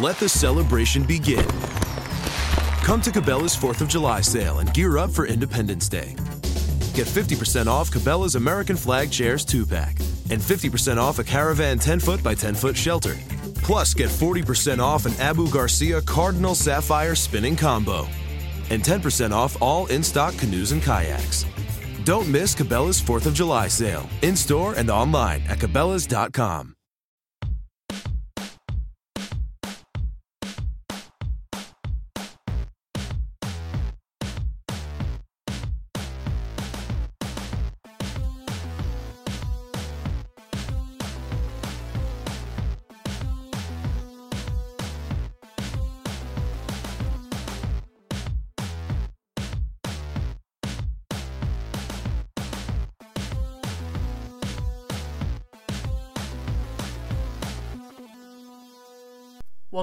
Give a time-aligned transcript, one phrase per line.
[0.00, 1.44] Let the celebration begin.
[2.84, 6.14] Come to Cabela's 4th of July sale and gear up for Independence Day.
[6.94, 9.98] Get 50% off Cabela's American Flag Chairs 2 pack
[10.30, 13.16] and 50% off a Caravan 10 foot by 10 foot shelter.
[13.56, 18.06] Plus, get 40% off an Abu Garcia Cardinal Sapphire spinning combo
[18.70, 21.44] and 10% off all in stock canoes and kayaks.
[22.04, 26.77] Don't miss Cabela's 4th of July sale in store and online at Cabela's.com.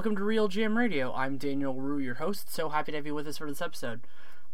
[0.05, 1.11] Welcome to Real GM Radio.
[1.16, 2.53] I'm Danny Leroux, your host.
[2.53, 4.02] So happy to have you with us for this episode.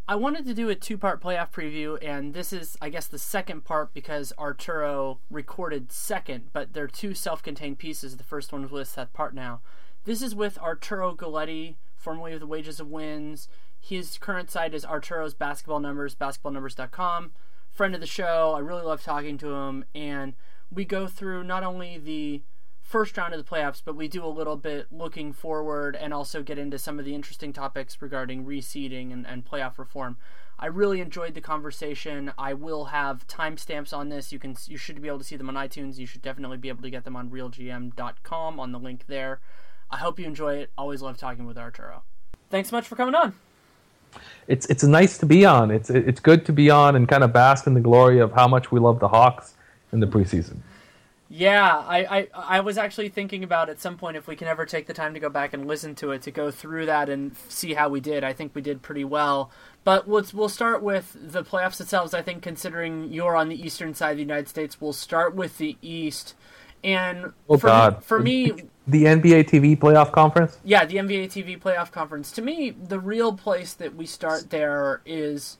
[0.07, 3.19] I wanted to do a two part playoff preview, and this is, I guess, the
[3.19, 8.15] second part because Arturo recorded second, but they're two self contained pieces.
[8.15, 9.59] The first one was with Seth Partnow.
[10.05, 13.49] This is with Arturo Galletti, formerly of the Wages of Wins.
[13.77, 17.31] His current site is Arturo's Basketball Numbers, basketballnumbers.com.
[17.69, 18.53] Friend of the show.
[18.55, 20.33] I really love talking to him, and
[20.71, 22.41] we go through not only the
[22.91, 26.43] first round of the playoffs, but we do a little bit looking forward and also
[26.43, 30.17] get into some of the interesting topics regarding reseeding and, and playoff reform.
[30.59, 32.33] I really enjoyed the conversation.
[32.37, 34.33] I will have timestamps on this.
[34.33, 35.97] You can you should be able to see them on iTunes.
[35.97, 39.39] You should definitely be able to get them on realgm.com on the link there.
[39.89, 40.71] I hope you enjoy it.
[40.77, 42.03] Always love talking with Arturo.
[42.49, 43.33] Thanks so much for coming on.
[44.47, 45.71] It's it's nice to be on.
[45.71, 48.49] It's it's good to be on and kind of bask in the glory of how
[48.49, 49.53] much we love the Hawks
[49.93, 50.57] in the preseason.
[51.33, 54.65] Yeah, I, I I was actually thinking about at some point if we can ever
[54.65, 57.37] take the time to go back and listen to it to go through that and
[57.47, 58.25] see how we did.
[58.25, 59.49] I think we did pretty well.
[59.85, 62.13] But let's we'll start with the playoffs themselves.
[62.13, 65.57] I think considering you're on the eastern side of the United States, we'll start with
[65.57, 66.35] the East.
[66.83, 68.51] And oh for, God, for me,
[68.87, 70.57] the NBA TV playoff conference.
[70.65, 72.33] Yeah, the NBA TV playoff conference.
[72.33, 75.57] To me, the real place that we start there is: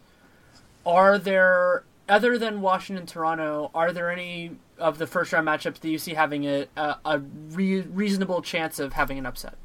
[0.86, 3.72] Are there other than Washington, Toronto?
[3.74, 7.20] Are there any of the first round matchups do you see having a a, a
[7.52, 9.56] re- reasonable chance of having an upset?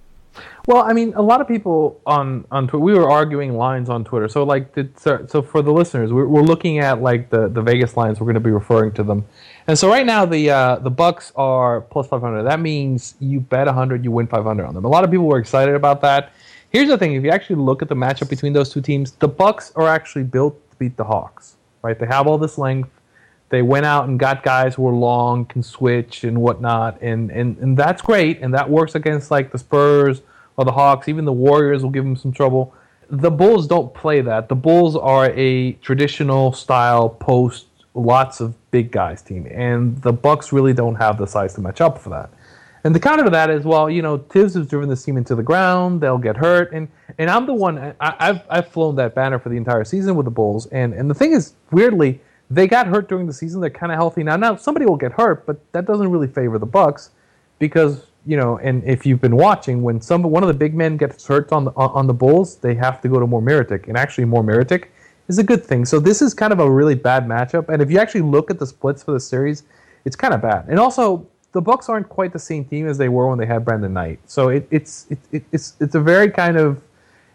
[0.67, 4.05] Well, I mean, a lot of people on on Twitter, we were arguing lines on
[4.05, 4.29] Twitter.
[4.29, 7.97] So, like, so, so for the listeners, we're, we're looking at like the, the Vegas
[7.97, 8.21] lines.
[8.21, 9.25] We're going to be referring to them,
[9.67, 12.43] and so right now the uh, the Bucks are plus five hundred.
[12.43, 14.85] That means you bet hundred, you win five hundred on them.
[14.85, 16.33] A lot of people were excited about that.
[16.71, 19.29] Here's the thing: if you actually look at the matchup between those two teams, the
[19.29, 21.57] Bucks are actually built to beat the Hawks.
[21.83, 21.99] Right?
[21.99, 22.91] They have all this length
[23.49, 27.57] they went out and got guys who were long, can switch and whatnot, and, and,
[27.59, 30.23] and that's great, and that works against like the Spurs
[30.57, 31.09] or the Hawks.
[31.09, 32.75] Even the Warriors will give them some trouble.
[33.09, 34.49] The Bulls don't play that.
[34.49, 40.53] The Bulls are a traditional style post, lots of big guys team, and the Bucks
[40.53, 42.31] really don't have the size to match up for that.
[42.83, 45.35] And the counter to that is, well, you know, Thibs has driven this team into
[45.35, 46.01] the ground.
[46.01, 47.95] They'll get hurt, and and I'm the one.
[48.01, 51.09] I, have I've flown that banner for the entire season with the Bulls, and and
[51.09, 52.21] the thing is, weirdly
[52.51, 53.61] they got hurt during the season.
[53.61, 54.37] They're kind of healthy now.
[54.37, 57.11] Now somebody will get hurt, but that doesn't really favor the Bucks
[57.59, 58.59] because you know.
[58.59, 61.65] And if you've been watching, when some one of the big men gets hurt on
[61.65, 64.87] the on the Bulls, they have to go to Momar Mirotic, and actually Momar Mirotic
[65.29, 65.85] is a good thing.
[65.85, 67.69] So this is kind of a really bad matchup.
[67.69, 69.65] And if you actually look at the splits for the series,
[70.05, 70.67] it's kind of bad.
[70.69, 73.65] And also, the Bucks aren't quite the same team as they were when they had
[73.65, 74.21] Brandon Knight.
[74.27, 76.83] So it, it's it, it, it's it's a very kind of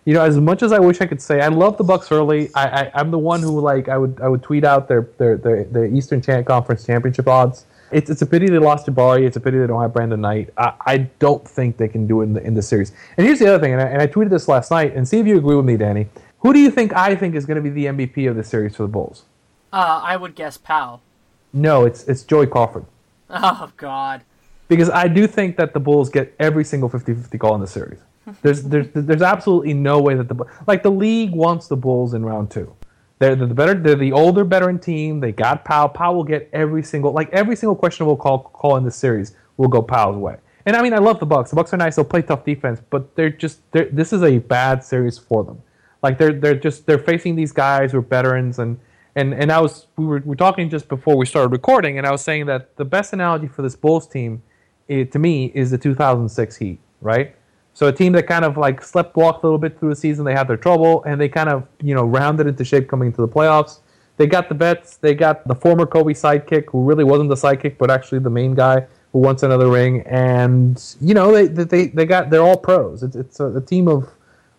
[0.06, 2.50] you know, as much as I wish I could say, I love the Bucks early.
[2.56, 5.38] I, I am the one who like I would I would tweet out their their
[5.38, 7.66] their, their Eastern Conference championship odds.
[7.92, 9.28] It's it's a pity they lost to Jabari.
[9.28, 10.50] It's a pity they don't have Brandon Knight.
[10.58, 12.94] I, I don't think they can do it in the in the series.
[13.18, 15.20] And here's the other thing, and I, and I tweeted this last night, and see
[15.20, 16.08] if you agree with me, Danny.
[16.40, 18.76] Who do you think I think is going to be the MVP of the series
[18.76, 19.24] for the Bulls?
[19.72, 21.02] Uh, I would guess Pau.
[21.54, 22.86] No, it's it's Joey Crawford.
[23.34, 24.24] Oh God.
[24.68, 28.00] Because I do think that the Bulls get every single 50-50 call in the series.
[28.42, 32.24] There's there's there's absolutely no way that the like the league wants the Bulls in
[32.24, 32.74] round two.
[33.20, 33.76] They're, the better.
[33.76, 35.20] They're the older veteran team.
[35.20, 35.88] They got Pau.
[35.88, 39.68] Pau will get every single like every single questionable call call in this series will
[39.68, 40.38] go Pau's way.
[40.66, 41.52] And I mean, I love the Bucks.
[41.52, 41.96] The Bucks are nice.
[41.96, 45.62] They'll play tough defense, but they're just they're, this is a bad series for them.
[46.02, 48.80] Like they're they're just they're facing these guys who are veterans and
[49.16, 52.08] and and I was we were, we were talking just before we started recording, and
[52.08, 54.42] I was saying that the best analogy for this Bulls team,
[54.88, 56.80] it, to me, is the 2006 Heat.
[57.02, 57.36] Right?
[57.74, 60.26] So a team that kind of like slept walked a little bit through the season,
[60.26, 63.22] they had their trouble, and they kind of you know rounded into shape coming into
[63.22, 63.80] the playoffs.
[64.18, 64.98] They got the vets.
[64.98, 68.54] They got the former Kobe sidekick, who really wasn't the sidekick, but actually the main
[68.54, 73.04] guy, who wants another ring, and you know they they they got they're all pros.
[73.04, 74.10] It's it's a, a team of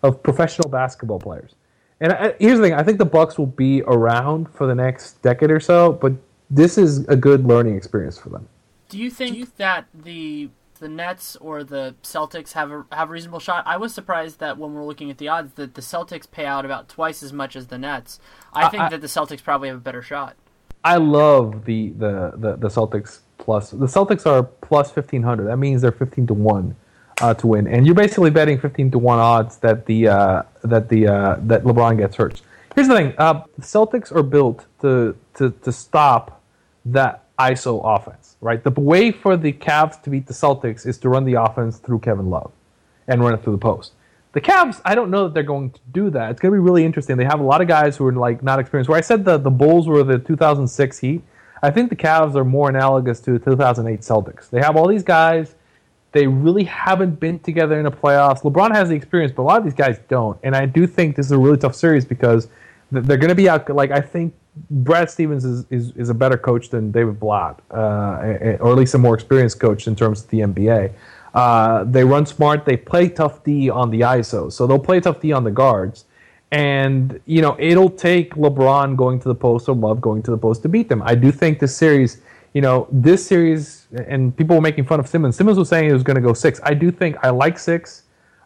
[0.01, 1.55] of professional basketball players.
[2.01, 5.21] And I, here's the thing: I think the Bucks will be around for the next
[5.21, 6.13] decade or so, but
[6.49, 8.47] this is a good learning experience for them.
[8.89, 10.49] Do you think that the
[10.83, 13.63] the Nets or the Celtics have a have a reasonable shot?
[13.65, 16.65] I was surprised that when we're looking at the odds that the Celtics pay out
[16.65, 18.19] about twice as much as the Nets.
[18.53, 20.35] I think I, that the Celtics probably have a better shot.
[20.83, 23.71] I love the the the, the Celtics plus.
[23.71, 25.47] The Celtics are plus fifteen hundred.
[25.47, 26.75] That means they're fifteen to one
[27.21, 30.89] uh, to win, and you're basically betting fifteen to one odds that the uh, that
[30.89, 32.41] the uh, that LeBron gets hurt.
[32.75, 36.41] Here's the thing: uh, the Celtics are built to to to stop
[36.85, 38.22] that ISO offense.
[38.43, 41.77] Right, the way for the Cavs to beat the Celtics is to run the offense
[41.77, 42.51] through Kevin Love
[43.07, 43.93] and run it through the post.
[44.33, 46.31] The Cavs, I don't know that they're going to do that.
[46.31, 47.15] It's going to be really interesting.
[47.15, 48.89] They have a lot of guys who are like not experienced.
[48.89, 51.21] Where I said the the Bulls were the 2006 Heat,
[51.61, 54.49] I think the Cavs are more analogous to the 2008 Celtics.
[54.49, 55.55] They have all these guys.
[56.11, 58.41] They really haven't been together in the playoffs.
[58.41, 60.37] LeBron has the experience, but a lot of these guys don't.
[60.43, 62.49] And I do think this is a really tough series because
[62.91, 63.69] they're going to be out.
[63.69, 64.33] Like I think
[64.69, 68.93] Brad Stevens is, is, is a better coach than David Blatt, uh, or at least
[68.93, 70.93] a more experienced coach in terms of the NBA.
[71.33, 72.65] Uh, they run smart.
[72.65, 76.05] They play tough D on the ISO, so they'll play tough D on the guards.
[76.51, 80.37] And you know it'll take LeBron going to the post or Love going to the
[80.37, 81.01] post to beat them.
[81.03, 82.21] I do think this series,
[82.53, 85.35] you know, this series, and people were making fun of Simmons.
[85.35, 86.59] Simmons was saying he was going to go six.
[86.61, 88.02] I do think I like six.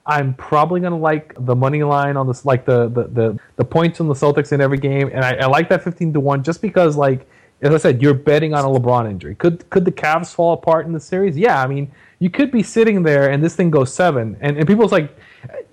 [0.07, 3.65] I'm probably going to like the money line on this, like the, the the the
[3.65, 6.43] points on the Celtics in every game, and I, I like that 15 to one
[6.43, 7.27] just because like
[7.61, 9.35] as I said, you're betting on a LeBron injury.
[9.35, 11.37] Could could the Cavs fall apart in the series?
[11.37, 14.65] Yeah, I mean, you could be sitting there and this thing goes seven, and and
[14.65, 15.15] people's like,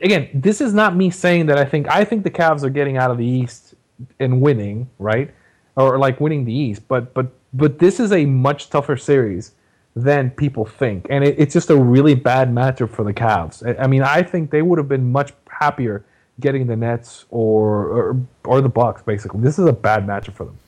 [0.03, 2.97] again, this is not me saying that I think I think the Cavs are getting
[2.97, 3.75] out of the East
[4.19, 5.33] and winning, right,
[5.77, 9.53] or like winning the East, but but but this is a much tougher series
[9.97, 13.65] than people think, and it, it's just a really bad matchup for the Cavs.
[13.67, 16.05] I, I mean, I think they would have been much happier
[16.41, 19.03] getting the Nets or, or or the Bucks.
[19.03, 20.59] Basically, this is a bad matchup for them.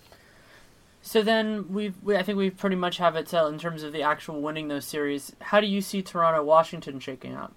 [1.03, 4.03] So then we, I think we pretty much have it set in terms of the
[4.03, 5.37] actual winning those series.
[5.41, 7.53] How do you see Toronto Washington shaking out?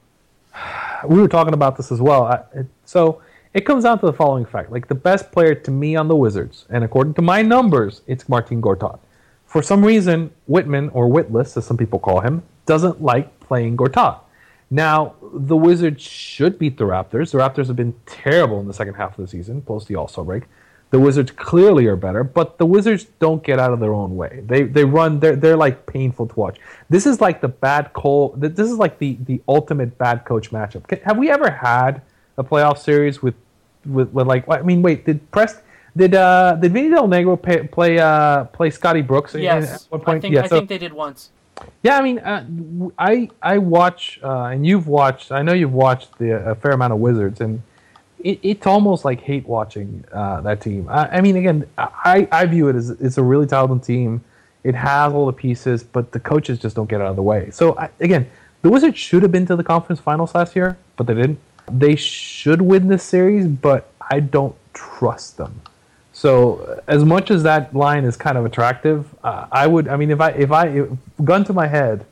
[1.08, 2.26] We were talking about this as well.
[2.26, 3.22] I, it, so
[3.54, 6.16] it comes down to the following fact: like the best player to me on the
[6.16, 9.00] Wizards, and according to my numbers, it's Marcin Gortat.
[9.50, 14.20] For some reason, Wittman or Witless, as some people call him, doesn't like playing Gortat.
[14.70, 17.32] Now, the Wizards should beat the Raptors.
[17.32, 20.08] The Raptors have been terrible in the second half of the season, post the All
[20.08, 20.44] Star break.
[20.92, 24.44] The Wizards clearly are better, but the Wizards don't get out of their own way.
[24.46, 25.20] They they run.
[25.20, 26.60] They're they're like painful to watch.
[26.90, 28.36] This is like the bad Cole.
[28.38, 31.02] This is like the the ultimate bad coach matchup.
[31.02, 32.04] Have we ever had
[32.38, 33.36] a playoff series with
[33.84, 34.48] with, with like?
[34.48, 35.06] I mean, wait.
[35.06, 35.62] Did Prest
[36.00, 39.36] did uh did Vinny Del Negro pay, play uh play Scotty Brooks?
[39.36, 40.18] Yes, at one point?
[40.18, 41.30] I think yeah, I so, think they did once.
[41.84, 42.46] Yeah, I mean, uh,
[42.98, 45.32] I I watch uh, and you've watched.
[45.32, 47.62] I know you've watched the a fair amount of Wizards and
[48.24, 50.88] it, it's almost like hate watching uh, that team.
[50.90, 54.24] I, I, mean, again, I, I view it as it's a really talented team.
[54.64, 57.50] It has all the pieces, but the coaches just don't get out of the way.
[57.52, 58.30] So I, again,
[58.62, 61.40] the Wizards should have been to the conference finals last year, but they didn't.
[61.72, 65.62] They should win this series, but I don't trust them.
[66.20, 69.88] So as much as that line is kind of attractive, uh, I would.
[69.88, 70.90] I mean, if I if I if,
[71.24, 72.06] gun to my head,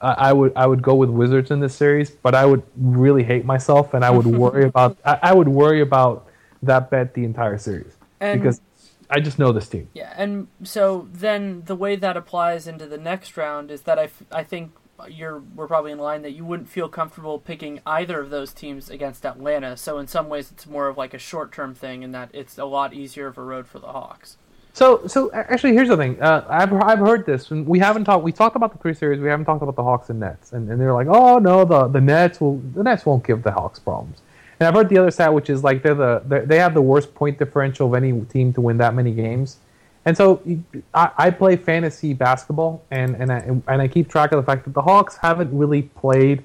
[0.00, 3.44] I would I would go with Wizards in this series, but I would really hate
[3.44, 6.26] myself, and I would worry about I, I, would worry about
[6.64, 8.60] that bet the entire series and, because
[9.08, 9.88] I just know this team.
[9.94, 14.08] Yeah, and so then the way that applies into the next round is that I,
[14.32, 14.72] I think
[15.08, 18.90] you're we're probably in line that you wouldn't feel comfortable picking either of those teams
[18.90, 19.76] against Atlanta.
[19.76, 22.58] So in some ways, it's more of like a short term thing, in that it's
[22.58, 24.36] a lot easier of a road for the Hawks.
[24.74, 26.20] So, so actually, here's the thing.
[26.20, 28.24] Uh, I've I've heard this, and we haven't talked.
[28.24, 29.20] We talked about the three series.
[29.20, 31.88] We haven't talked about the Hawks and Nets, and, and they're like, oh no, the
[31.88, 34.22] the Nets will the Nets won't give the Hawks problems.
[34.58, 36.80] And I've heard the other side, which is like they're the they're, they have the
[36.82, 39.58] worst point differential of any team to win that many games.
[40.04, 40.42] And so
[40.92, 44.64] I, I play fantasy basketball, and and I and I keep track of the fact
[44.64, 46.42] that the Hawks haven't really played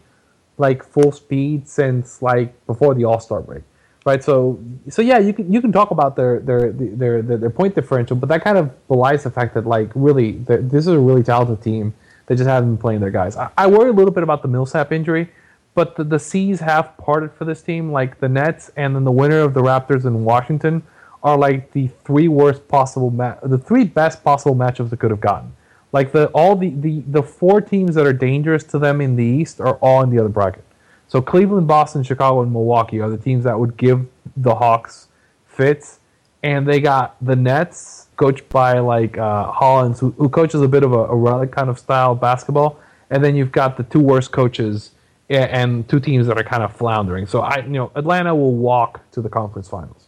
[0.58, 3.64] like full speed since like before the All Star break
[4.08, 4.24] right?
[4.24, 4.58] So,
[4.90, 8.16] so yeah, you can you can talk about their their their their, their point differential,
[8.16, 11.62] but that kind of belies the fact that like really this is a really talented
[11.62, 11.94] team.
[12.26, 13.36] They just haven't been playing their guys.
[13.36, 15.30] I, I worry a little bit about the Millsap injury,
[15.76, 17.92] but the, the seas have parted for this team.
[17.92, 20.84] Like the Nets and then the winner of the Raptors in Washington
[21.24, 25.21] are like the three worst possible ma- the three best possible matchups they could have
[25.21, 25.53] gotten.
[25.91, 29.24] Like the all the, the the four teams that are dangerous to them in the
[29.24, 30.63] East are all in the other bracket.
[31.07, 35.07] So Cleveland, Boston, Chicago, and Milwaukee are the teams that would give the Hawks
[35.45, 36.00] fits,
[36.43, 40.83] and they got the Nets, coached by like uh, Hollins, who, who, coaches a bit
[40.83, 44.31] of a, a relic kind of style basketball, and then you've got the two worst
[44.31, 44.91] coaches
[45.29, 47.25] and two teams that are kind of floundering.
[47.25, 50.07] So I, you know, Atlanta will walk to the conference finals.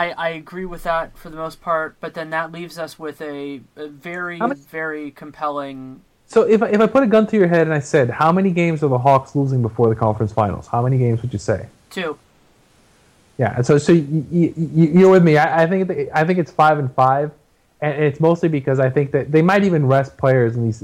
[0.00, 3.20] I, I agree with that for the most part, but then that leaves us with
[3.20, 6.00] a, a very many, very compelling.
[6.26, 8.50] So if if I put a gun to your head and I said, how many
[8.50, 10.66] games are the Hawks losing before the conference finals?
[10.66, 11.66] How many games would you say?
[11.90, 12.18] Two.
[13.36, 15.36] Yeah, so so you, you, are with me.
[15.36, 17.30] I, I think I think it's five and five,
[17.82, 20.82] and it's mostly because I think that they might even rest players in these.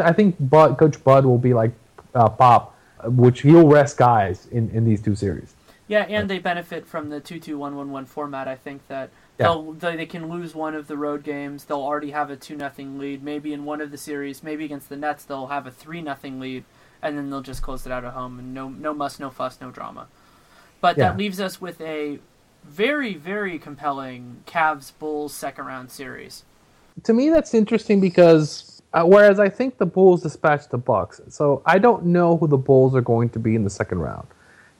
[0.00, 1.72] I think Bud, Coach Bud will be like
[2.14, 5.55] uh, Pop, which he'll rest guys in, in these two series.
[5.88, 8.48] Yeah, and they benefit from the two-two-one-one-one format.
[8.48, 9.46] I think that yeah.
[9.46, 11.64] they'll they, they can lose one of the road games.
[11.64, 13.22] They'll already have a two nothing lead.
[13.22, 16.40] Maybe in one of the series, maybe against the Nets, they'll have a three nothing
[16.40, 16.64] lead,
[17.02, 19.60] and then they'll just close it out at home and no no muss, no fuss,
[19.60, 20.08] no drama.
[20.80, 21.10] But yeah.
[21.10, 22.18] that leaves us with a
[22.64, 26.44] very very compelling Cavs Bulls second round series.
[27.04, 31.62] To me, that's interesting because uh, whereas I think the Bulls dispatched the Bucks, so
[31.64, 34.26] I don't know who the Bulls are going to be in the second round.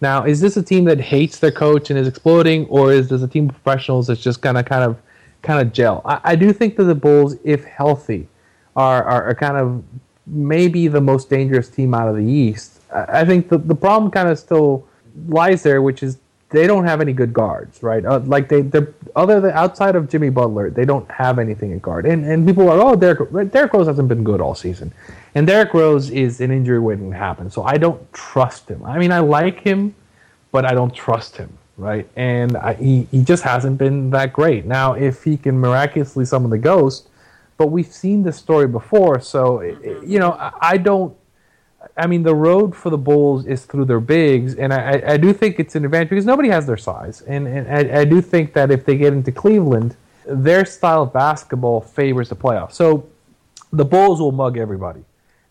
[0.00, 3.22] Now, is this a team that hates their coach and is exploding, or is this
[3.22, 4.98] a team of professionals that's just gonna kind of
[5.42, 6.02] kind of gel?
[6.04, 8.28] I, I do think that the Bulls, if healthy,
[8.74, 9.82] are, are, are kind of
[10.26, 12.80] maybe the most dangerous team out of the East.
[12.92, 14.86] I, I think the the problem kind of still
[15.28, 16.18] lies there, which is
[16.50, 18.04] they don't have any good guards, right?
[18.04, 21.82] Uh, like they, they're other than outside of Jimmy Butler, they don't have anything at
[21.82, 22.06] guard.
[22.06, 24.92] And and people are, oh, Derrick, Derrick Rose hasn't been good all season,
[25.34, 27.50] and Derrick Rose is an injury waiting to happen.
[27.50, 28.84] So I don't trust him.
[28.84, 29.94] I mean, I like him,
[30.52, 32.08] but I don't trust him, right?
[32.14, 34.66] And I, he he just hasn't been that great.
[34.66, 37.08] Now, if he can miraculously summon the ghost,
[37.56, 41.16] but we've seen this story before, so you know, I, I don't
[41.96, 45.32] I mean, the road for the Bulls is through their bigs, and I, I do
[45.32, 47.22] think it's an advantage because nobody has their size.
[47.22, 51.12] And, and I, I, do think that if they get into Cleveland, their style of
[51.12, 52.72] basketball favors the playoffs.
[52.72, 53.08] So
[53.72, 55.04] the Bulls will mug everybody.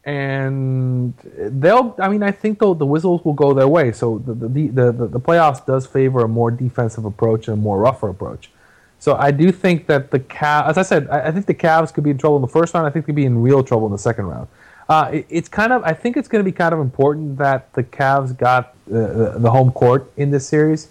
[0.03, 3.91] And they'll, I mean, I think the, the Wizards will go their way.
[3.91, 7.61] So the, the, the, the, the playoffs does favor a more defensive approach and a
[7.61, 8.51] more rougher approach.
[8.99, 11.93] So I do think that the Cavs, as I said, I, I think the Cavs
[11.93, 12.85] could be in trouble in the first round.
[12.85, 14.47] I think they'd be in real trouble in the second round.
[14.87, 15.83] Uh, it, it's kind of.
[15.83, 19.49] I think it's going to be kind of important that the Cavs got uh, the
[19.49, 20.89] home court in this series,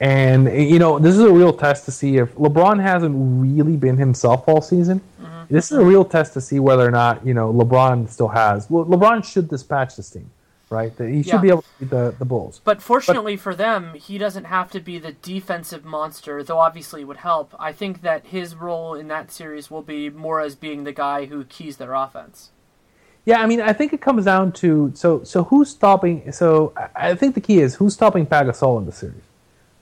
[0.00, 3.96] and you know this is a real test to see if LeBron hasn't really been
[3.96, 5.00] himself all season.
[5.20, 5.52] Mm-hmm.
[5.52, 8.70] This is a real test to see whether or not you know LeBron still has.
[8.70, 10.30] Well, LeBron should dispatch this team,
[10.70, 10.92] right?
[10.96, 11.40] He should yeah.
[11.40, 12.60] be able to beat the the Bulls.
[12.62, 17.00] But fortunately but, for them, he doesn't have to be the defensive monster, though obviously
[17.00, 17.52] it would help.
[17.58, 21.24] I think that his role in that series will be more as being the guy
[21.24, 22.50] who keys their offense.
[23.26, 26.30] Yeah, I mean, I think it comes down to so so who's stopping.
[26.32, 29.22] So I think the key is who's stopping Pau Gasol in the series,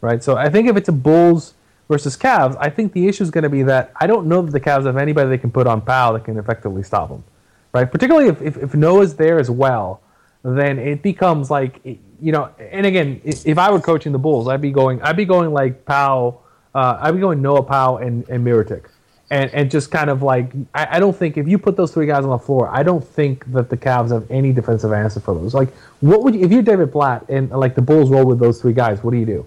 [0.01, 0.23] right?
[0.23, 1.55] So I think if it's a Bulls
[1.89, 4.53] versus Cavs, I think the issue is going to be that I don't know that
[4.53, 7.25] the Cavs have anybody they can put on Pau that can effectively stop him,
[7.73, 7.91] right?
[7.91, 10.01] Particularly if if, if Noah's there as well,
[10.45, 12.51] then it becomes like you know.
[12.61, 15.85] And again, if I were coaching the Bulls, I'd be going I'd be going like
[15.85, 16.39] Pau,
[16.77, 18.85] uh, I'd be going Noah Pau and and Mirotic
[19.33, 22.07] and and just kind of like I, I, don't think if you put those three
[22.07, 25.35] guys on the floor, I don't think that the Cavs have any defensive answer for
[25.35, 25.55] those.
[25.55, 28.61] Like, what would you, if you're David Blatt and like the Bulls roll with those
[28.61, 29.03] three guys?
[29.03, 29.47] What do you do?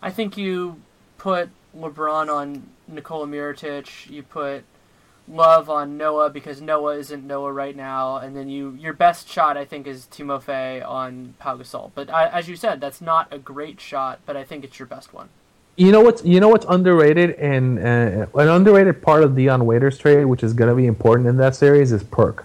[0.00, 0.80] I think you
[1.18, 4.08] put LeBron on Nikola Mirotic.
[4.08, 4.62] You put
[5.26, 9.56] Love on Noah because Noah isn't Noah right now, and then you your best shot
[9.56, 11.90] I think is Timofey on Pau Gasol.
[11.92, 14.86] But I, as you said, that's not a great shot, but I think it's your
[14.86, 15.28] best one.
[15.78, 19.96] You know what's you know what's underrated and uh, an underrated part of Dion Waiters
[19.96, 22.44] trade, which is going to be important in that series, is Perk.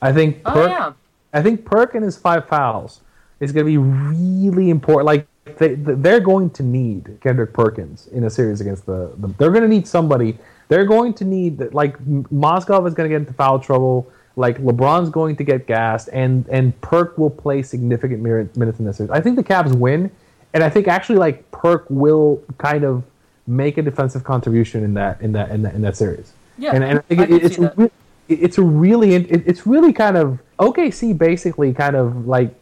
[0.00, 0.56] I think Perk.
[0.56, 0.92] Oh, yeah.
[1.32, 3.00] I think Perk and his five fouls
[3.40, 5.06] is going to be really important.
[5.06, 5.26] Like
[5.58, 9.62] they they're going to need Kendrick Perkins in a series against the, the they're going
[9.62, 10.38] to need somebody.
[10.68, 14.08] They're going to need like Mozgov is going to get into foul trouble.
[14.36, 18.98] Like LeBron's going to get gassed, and and Perk will play significant minutes in this
[18.98, 19.10] series.
[19.10, 20.12] I think the Cavs win
[20.54, 23.04] and I think actually like Perk will kind of
[23.46, 26.32] make a defensive contribution in that in that in that, in that series.
[26.58, 27.90] Yeah, and, and I think I it, it's a,
[28.28, 32.54] it's a really it, it's really kind of OKC basically kind of like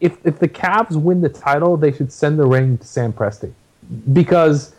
[0.00, 3.52] if if the Cavs win the title, they should send the ring to Sam Presti
[4.12, 4.74] because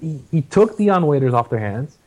[0.00, 1.97] he, he took Dion Waiters off their hands.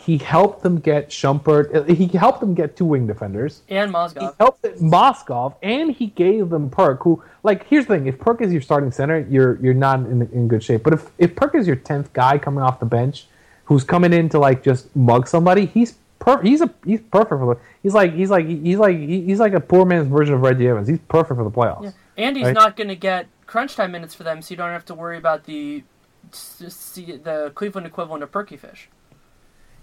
[0.00, 1.74] He helped them get Shumpert.
[1.74, 3.62] Uh, he helped them get two wing defenders.
[3.68, 4.20] And Mozgov.
[4.20, 8.06] He helped Mozgov, and he gave them Perk, who, like, here's the thing.
[8.06, 10.82] If Perk is your starting center, you're you're not in, in good shape.
[10.82, 13.26] But if, if Perk is your 10th guy coming off the bench,
[13.64, 17.54] who's coming in to, like, just mug somebody, he's per- he's a he's perfect for
[17.54, 20.68] the he's like he's like he's like he's like a poor man's version of Reggie
[20.68, 20.88] Evans.
[20.88, 21.84] He's perfect for the playoffs.
[21.84, 21.90] Yeah.
[22.16, 22.54] And he's right?
[22.54, 25.18] not going to get crunch time minutes for them, so you don't have to worry
[25.18, 25.82] about the
[26.30, 28.88] the Cleveland equivalent of Perky Fish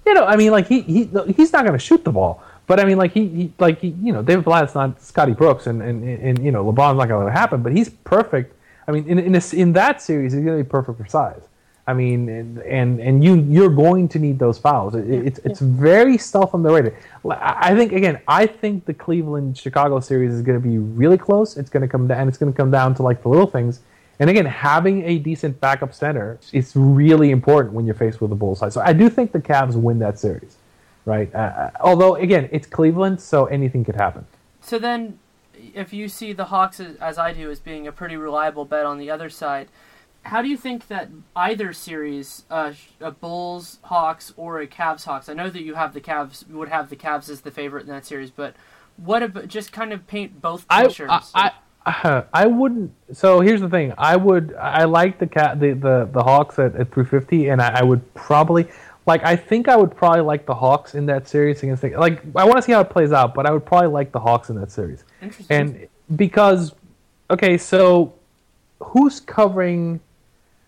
[0.08, 2.80] you know, I mean, like he, he he's not going to shoot the ball, But
[2.80, 5.82] I mean, like he, he like he, you know, David Blatt's not Scotty Brooks, and,
[5.82, 7.62] and, and you know, LeBron's not going to let it happen.
[7.62, 8.54] But he's perfect.
[8.88, 11.42] I mean, in in, a, in that series, he's going to be perfect for size.
[11.88, 14.96] I mean, and and, and you you're going to need those fouls.
[14.96, 16.94] It, it's it's very self underrated.
[17.30, 21.18] I I think again, I think the Cleveland Chicago series is going to be really
[21.18, 21.56] close.
[21.56, 22.28] It's going to come down.
[22.28, 23.80] It's going to come down to like the little things.
[24.20, 28.36] And again, having a decent backup center is really important when you're faced with a
[28.36, 28.74] Bulls side.
[28.74, 30.58] So I do think the Cavs win that series,
[31.06, 31.34] right?
[31.34, 34.26] Uh, uh, although again, it's Cleveland, so anything could happen.
[34.62, 35.20] So then,
[35.54, 38.86] if you see the Hawks as, as I do as being a pretty reliable bet
[38.86, 39.70] on the other side,
[40.24, 45.30] how do you think that either series, uh, a Bulls Hawks or a Cavs Hawks?
[45.30, 47.90] I know that you have the Cavs would have the Cavs as the favorite in
[47.90, 48.56] that series, but
[48.98, 51.10] what about just kind of paint both pictures?
[51.10, 51.52] I, I, I,
[51.88, 52.91] I wouldn't.
[53.13, 53.94] So here's the thing.
[53.98, 54.53] I would.
[54.56, 58.13] I like the cat the the, the Hawks at, at 350, and I, I would
[58.13, 58.67] probably
[59.06, 59.24] like.
[59.24, 61.82] I think I would probably like the Hawks in that series against.
[61.82, 64.12] The, like I want to see how it plays out, but I would probably like
[64.12, 65.06] the Hawks in that series.
[65.22, 65.58] Interesting.
[65.58, 66.75] And because
[67.29, 68.13] okay, so
[68.82, 70.01] who's covering?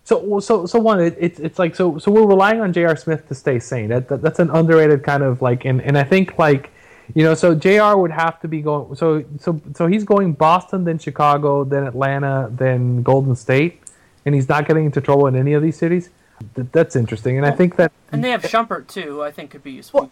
[0.04, 2.96] So so so one it, it's it's like so so we're relying on J.R.
[2.96, 3.88] Smith to stay sane.
[3.88, 6.70] That, that that's an underrated kind of like and and I think like
[7.14, 7.96] you know so J.R.
[7.96, 12.48] would have to be going so so so he's going Boston then Chicago then Atlanta
[12.52, 13.82] then Golden State
[14.24, 16.10] and he's not getting into trouble in any of these cities.
[16.54, 19.22] That, that's interesting and I think that and they have Shumpert too.
[19.22, 20.00] I think could be useful.
[20.00, 20.10] Well,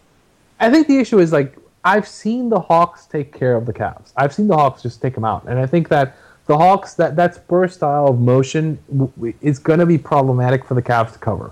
[0.59, 4.11] I think the issue is like I've seen the Hawks take care of the Cavs.
[4.17, 6.15] I've seen the Hawks just take them out and I think that
[6.49, 10.73] the Hawks that that Spurs style of motion w- is going to be problematic for
[10.73, 11.51] the Cavs to cover,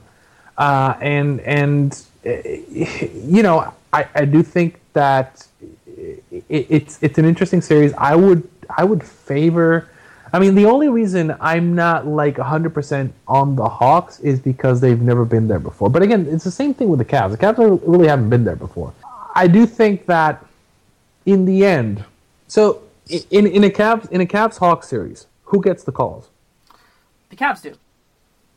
[0.58, 5.48] uh, and and you know I, I do think that
[5.98, 7.94] it, it's it's an interesting series.
[7.94, 9.90] I would I would favor.
[10.34, 15.02] I mean, the only reason I'm not like 100% on the Hawks is because they've
[15.02, 15.90] never been there before.
[15.90, 17.32] But again, it's the same thing with the Cavs.
[17.32, 18.94] The Cavs really haven't been there before.
[19.36, 20.46] I do think that
[21.26, 22.04] in the end,
[22.48, 22.82] so
[23.32, 26.30] in in a Cavs in a Cavs Hawks series, who gets the calls?
[27.30, 27.76] The Cavs do.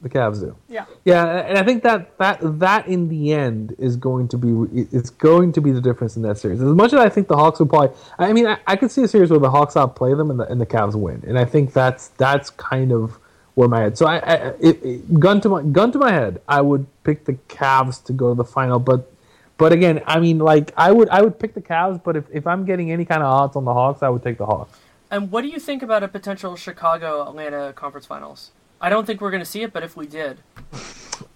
[0.02, 0.56] The Cavs do.
[0.68, 0.86] Yeah.
[1.04, 5.10] Yeah, and I think that that that in the end is going to be it's
[5.10, 6.62] going to be the difference in that series.
[6.62, 9.02] As much as I think the Hawks will probably, I mean, I, I could see
[9.02, 11.44] a series where the Hawks outplay them and the and the Cavs win, and I
[11.44, 13.18] think that's that's kind of
[13.54, 13.98] where my head.
[13.98, 17.26] So I, I it, it, gun to my gun to my head, I would pick
[17.26, 19.12] the Cavs to go to the final, but
[19.58, 22.46] but again, I mean, like I would I would pick the Cavs, but if, if
[22.46, 24.78] I'm getting any kind of odds on the Hawks, I would take the Hawks.
[25.10, 28.52] And what do you think about a potential Chicago Atlanta conference finals?
[28.80, 30.38] I don't think we're going to see it, but if we did,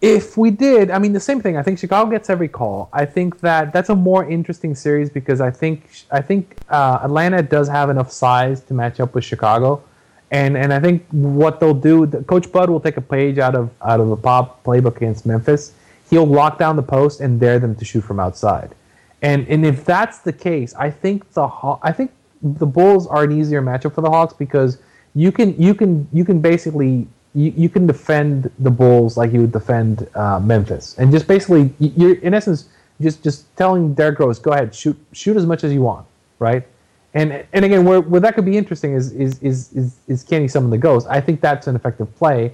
[0.01, 1.57] if we did, I mean, the same thing.
[1.57, 2.89] I think Chicago gets every call.
[2.93, 7.43] I think that that's a more interesting series because I think I think uh, Atlanta
[7.43, 9.83] does have enough size to match up with Chicago,
[10.31, 13.71] and and I think what they'll do, Coach Bud will take a page out of
[13.83, 15.75] out of the pop playbook against Memphis
[16.11, 18.75] he'll lock down the post and dare them to shoot from outside.
[19.23, 21.49] And and if that's the case, I think the
[21.83, 24.79] I think the Bulls are an easier matchup for the Hawks because
[25.15, 29.41] you can you can you can basically you, you can defend the Bulls like you
[29.41, 32.69] would defend uh, Memphis, and just basically you're in essence
[33.01, 36.07] just just telling Derrick Rose, go ahead, shoot shoot as much as you want,
[36.39, 36.67] right?
[37.15, 40.43] And and again, where, where that could be interesting is is is is, is can
[40.43, 41.07] he summon the ghost?
[41.09, 42.53] I think that's an effective play,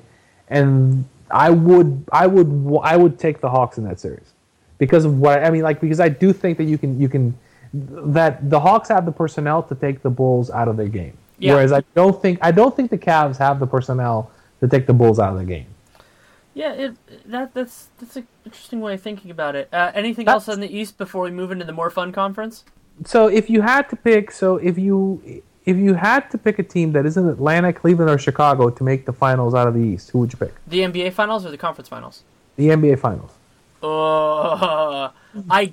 [0.49, 4.33] and I would I would I would take the Hawks in that series
[4.79, 7.37] because of what I mean like because I do think that you can you can
[7.73, 11.17] that the Hawks have the personnel to take the Bulls out of their game.
[11.39, 11.55] Yeah.
[11.55, 14.31] Whereas I don't think I don't think the Cavs have the personnel
[14.61, 15.67] to take the Bulls out of the game.
[16.55, 16.97] Yeah, it,
[17.27, 19.69] that that's that's an interesting way of thinking about it.
[19.73, 22.65] Uh, anything that's, else in the East before we move into the more fun conference?
[23.05, 26.63] So if you had to pick, so if you if you had to pick a
[26.63, 30.11] team that isn't Atlanta, Cleveland, or Chicago to make the finals out of the East,
[30.11, 30.55] who would you pick?
[30.67, 32.23] The NBA finals or the conference finals?
[32.57, 33.31] The NBA finals.
[33.83, 35.11] Uh,
[35.49, 35.73] I,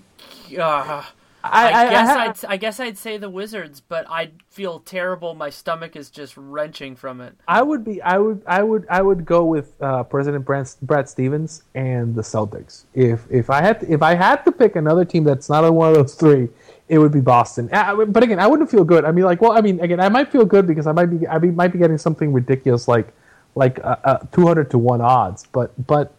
[0.57, 1.03] uh,
[1.51, 5.35] I, I, guess I, would I guess I'd say the Wizards, but I'd feel terrible.
[5.35, 7.35] My stomach is just wrenching from it.
[7.47, 8.01] I would be.
[8.01, 8.43] I would.
[8.45, 8.85] I would.
[8.89, 12.85] I would go with uh, President Brad, Brad Stevens and the Celtics.
[12.93, 15.89] If if I had to, if I had to pick another team that's not one
[15.89, 16.49] of those three,
[16.89, 17.69] it would be Boston.
[17.71, 19.05] Uh, but again, I wouldn't feel good.
[19.05, 21.27] I mean, like, well, I mean, again, I might feel good because I might be,
[21.27, 23.13] I might be getting something ridiculous like,
[23.55, 25.45] like uh, uh, 200 to one odds.
[25.51, 26.13] But, but,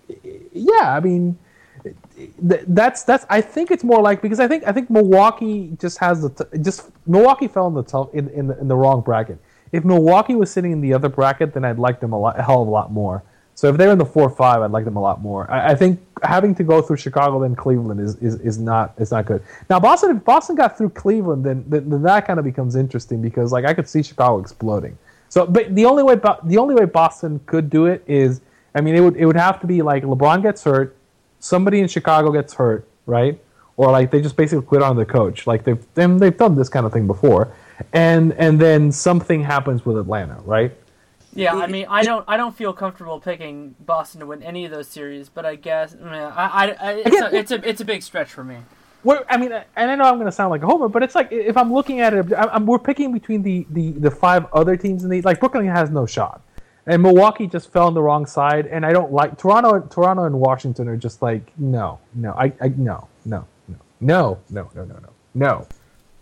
[0.52, 1.38] yeah, I mean,
[2.40, 3.26] that's that's.
[3.28, 6.58] I think it's more like because I think I think Milwaukee just has the t-
[6.58, 9.38] just Milwaukee fell in the tough in in the, in the wrong bracket.
[9.72, 12.42] If Milwaukee was sitting in the other bracket, then I'd like them a, lot, a
[12.42, 13.22] hell of a lot more.
[13.54, 15.50] So if they're in the four five, I'd like them a lot more.
[15.50, 19.10] I, I, think having to go through Chicago then Cleveland is, is, is not is
[19.10, 19.42] not good.
[19.68, 23.20] Now Boston, if Boston got through Cleveland, then, then, then that kind of becomes interesting
[23.20, 24.96] because like I could see Chicago exploding.
[25.28, 28.40] So, but the only way the only way Boston could do it is,
[28.74, 30.96] I mean, it would it would have to be like LeBron gets hurt,
[31.40, 33.40] somebody in Chicago gets hurt, right?
[33.78, 35.46] or like they just basically quit on the coach.
[35.46, 37.54] Like they've them, they've done this kind of thing before,
[37.94, 40.72] and and then something happens with Atlanta, right?
[41.34, 44.72] Yeah, I mean, I don't, I don't feel comfortable picking Boston to win any of
[44.72, 47.68] those series, but I guess, I, mean, I, I, I it's, Again, a, it's a,
[47.68, 48.56] it's a big stretch for me.
[49.04, 51.14] We're, I mean, and I know I'm going to sound like a homer, but it's
[51.14, 54.76] like if I'm looking at it, I'm, we're picking between the, the, the five other
[54.76, 56.40] teams in the like Brooklyn has no shot,
[56.88, 59.80] and Milwaukee just fell on the wrong side, and I don't like Toronto.
[59.80, 64.70] Toronto and Washington are just like no, no, I, I no, no, no, no, no,
[64.74, 65.66] no, no, no, no.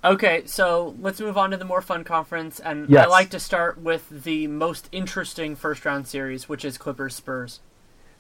[0.04, 3.06] Okay, so let's move on to the more fun conference, and yes.
[3.06, 7.60] I like to start with the most interesting first round series, which is Clippers Spurs.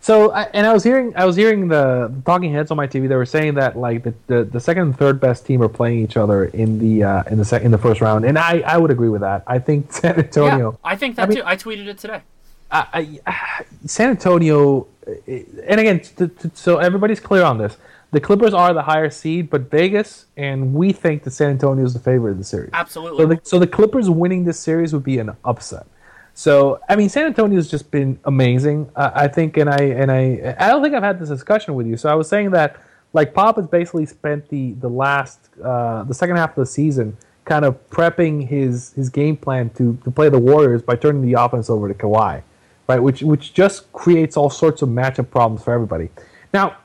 [0.00, 3.08] So, and I was hearing, I was hearing the talking heads on my TV.
[3.08, 6.00] They were saying that like the, the, the second and third best team are playing
[6.00, 8.78] each other in the uh, in the sec- in the first round, and I, I
[8.78, 9.42] would agree with that.
[9.46, 10.72] I think San Antonio.
[10.72, 11.44] Yeah, I think that I mean, too.
[11.44, 12.22] I tweeted it today.
[12.70, 14.86] I, I, San Antonio,
[15.26, 17.76] and again, to, to, so everybody's clear on this
[18.12, 21.92] the Clippers are the higher seed, but Vegas and we think that San Antonio is
[21.92, 22.70] the favorite of the series.
[22.72, 23.24] Absolutely.
[23.24, 25.86] So the, so the Clippers winning this series would be an upset.
[26.34, 28.90] So I mean, San Antonio has just been amazing.
[28.94, 31.86] Uh, I think, and I and I I don't think I've had this discussion with
[31.86, 31.96] you.
[31.96, 32.76] So I was saying that
[33.12, 37.16] like Pop has basically spent the the last uh, the second half of the season
[37.44, 41.34] kind of prepping his his game plan to to play the Warriors by turning the
[41.34, 42.42] offense over to Kawhi,
[42.88, 43.02] right?
[43.02, 46.10] Which which just creates all sorts of matchup problems for everybody.
[46.52, 46.76] Now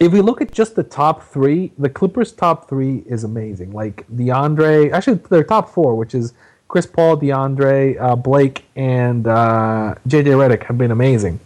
[0.00, 3.72] if we look at just the top three, the Clippers' top three is amazing.
[3.72, 6.32] Like DeAndre, actually, their top four, which is
[6.68, 11.38] Chris Paul, DeAndre, uh, Blake, and uh, JJ Redick, have been amazing.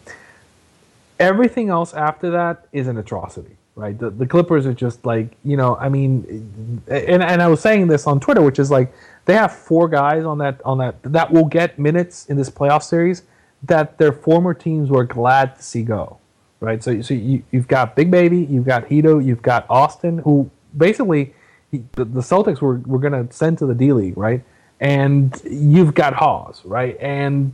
[1.18, 3.98] Everything else after that is an atrocity, right?
[3.98, 7.88] The, the Clippers are just like, you know, I mean, and, and I was saying
[7.88, 8.92] this on Twitter, which is like
[9.24, 12.82] they have four guys on that on that that will get minutes in this playoff
[12.82, 13.22] series
[13.62, 16.18] that their former teams were glad to see go
[16.64, 16.82] right?
[16.82, 21.34] So, so you, you've got Big Baby, you've got Hedo, you've got Austin, who basically
[21.70, 24.42] he, the, the, Celtics were, were going to send to the D League, right?
[24.80, 26.96] And you've got Hawes, right?
[27.00, 27.52] And,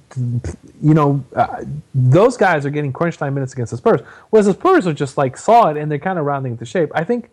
[0.80, 4.00] you know, uh, those guys are getting crunch time minutes against the Spurs.
[4.30, 6.90] Whereas the Spurs are just like solid and they're kind of rounding into shape.
[6.94, 7.30] I think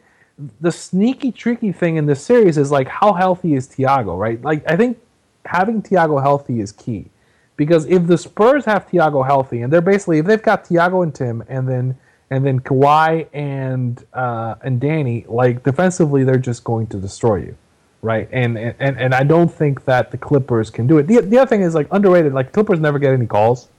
[0.62, 4.42] the sneaky, tricky thing in this series is like how healthy is Tiago, right?
[4.42, 5.00] Like, I think
[5.46, 7.10] having Tiago healthy is key
[7.58, 11.14] because if the Spurs have Tiago healthy, and they're basically if they've got Tiago and
[11.14, 11.98] Tim, and then
[12.30, 17.58] and then Kawhi and uh, and Danny, like defensively, they're just going to destroy you,
[18.02, 18.30] right?
[18.32, 21.08] And and and I don't think that the Clippers can do it.
[21.08, 22.34] The, the other thing is like underrated.
[22.34, 23.70] Like Clippers never get any calls,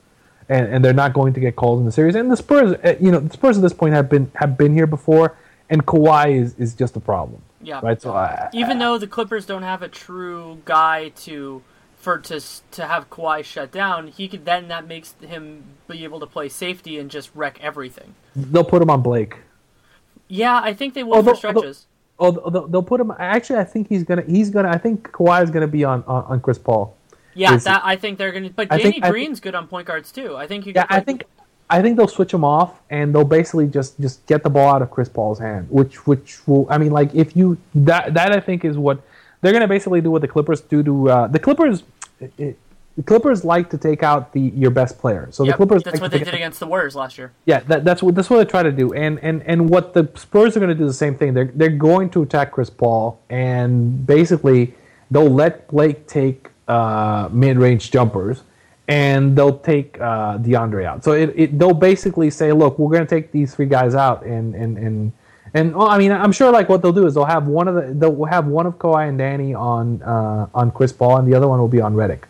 [0.49, 2.15] and, and they're not going to get calls in the series.
[2.15, 4.73] And the Spurs, uh, you know, the Spurs at this point have been have been
[4.73, 5.37] here before,
[5.69, 7.41] and Kawhi is is just a problem.
[7.61, 7.79] Yeah.
[7.81, 8.01] Right.
[8.01, 11.61] So I, even though the Clippers don't have a true guy to
[11.97, 16.19] for to to have Kawhi shut down, he could then that makes him be able
[16.19, 18.15] to play safety and just wreck everything.
[18.35, 19.37] They'll put him on Blake.
[20.27, 21.87] Yeah, I think they will although, for stretches.
[22.19, 23.11] Although, although, they'll put him.
[23.17, 24.23] Actually, I think he's gonna.
[24.23, 24.69] He's gonna.
[24.69, 26.95] I think Kawhi is gonna be on on, on Chris Paul.
[27.33, 28.49] Yeah, that I think they're gonna.
[28.49, 30.35] But Danny think, Green's think, good on point guards too.
[30.35, 30.73] I think you.
[30.75, 31.23] Yeah, I think.
[31.69, 34.81] I think they'll switch him off and they'll basically just just get the ball out
[34.81, 36.65] of Chris Paul's hand, which which will.
[36.69, 39.01] I mean, like if you that that I think is what
[39.41, 41.83] they're going to basically do what the Clippers do to uh, the Clippers.
[42.19, 42.57] It,
[42.97, 45.29] the Clippers like to take out the your best player.
[45.31, 45.83] So yep, the Clippers.
[45.83, 47.31] That's like what they did against the Warriors last year.
[47.45, 48.93] Yeah, that, that's what that's what they try to do.
[48.93, 51.33] And and and what the Spurs are going to do the same thing.
[51.33, 54.73] They're they're going to attack Chris Paul and basically
[55.11, 58.43] they'll let Blake take uh, mid range jumpers
[58.89, 61.03] and they'll take uh, DeAndre out.
[61.03, 64.25] So it, it they'll basically say, look, we're going to take these three guys out
[64.25, 65.13] and and and
[65.53, 67.75] and well, I mean, I'm sure like what they'll do is they'll have one of
[67.75, 71.35] the they'll have one of Kawhi and Danny on uh, on Chris Paul, and the
[71.35, 72.23] other one will be on Redick.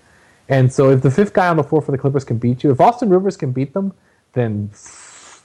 [0.49, 2.71] And so if the fifth guy on the floor for the Clippers can beat you,
[2.71, 3.93] if Austin Rivers can beat them,
[4.33, 4.69] then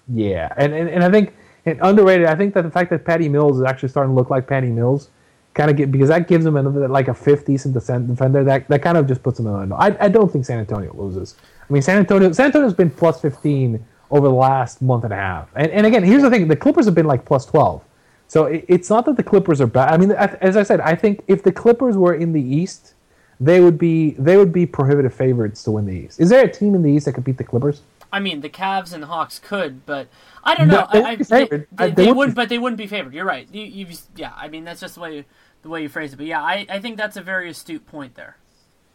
[0.09, 0.53] yeah.
[0.57, 2.27] And and, and I think and underrated.
[2.27, 4.71] I think that the fact that Patty Mills is actually starting to look like Patty
[4.71, 5.11] Mills,
[5.55, 8.45] kind of get because that gives them another like a fifth decent defender.
[8.45, 9.69] That that kind of just puts them in.
[9.71, 11.37] The I I don't think San Antonio loses.
[11.69, 15.17] I mean, San Antonio San Antonio's been plus fifteen over the last month and a
[15.17, 15.49] half.
[15.57, 17.83] And, and again, here's the thing: the Clippers have been like plus twelve.
[18.27, 19.93] So it, it's not that the Clippers are bad.
[19.93, 22.95] I mean, as I said, I think if the Clippers were in the East,
[23.41, 26.21] they would be they would be prohibitive favorites to win the East.
[26.21, 27.83] Is there a team in the East that could beat the Clippers?
[28.13, 30.07] I mean, the Cavs and the Hawks could, but
[30.45, 30.87] I don't know.
[30.93, 33.13] No, I, I, they, they, they, they would, but they wouldn't be favored.
[33.13, 33.49] You're right.
[33.53, 35.25] You, you, yeah, I mean that's just the way
[35.65, 36.17] the way you phrase it.
[36.17, 38.37] But yeah, I, I think that's a very astute point there.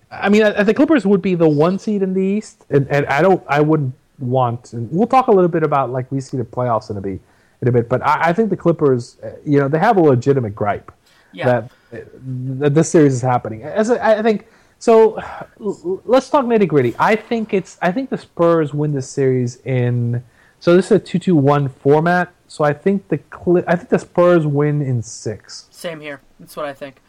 [0.09, 3.05] I mean, I, the Clippers would be the one seed in the East, and, and
[3.07, 4.73] I don't, I wouldn't want.
[4.73, 7.19] And we'll talk a little bit about like we see the playoffs in a bit,
[7.61, 7.89] in a bit.
[7.89, 10.91] But I, I think the Clippers, you know, they have a legitimate gripe
[11.31, 11.45] yeah.
[11.45, 11.71] that
[12.59, 13.63] that this series is happening.
[13.63, 15.21] As I think so,
[15.57, 16.95] let's talk nitty gritty.
[16.99, 20.23] I think it's I think the Spurs win this series in.
[20.59, 22.33] So this is a two-two-one format.
[22.49, 25.67] So I think the Cli- I think the Spurs win in six.
[25.69, 26.19] Same here.
[26.39, 26.99] That's what I think.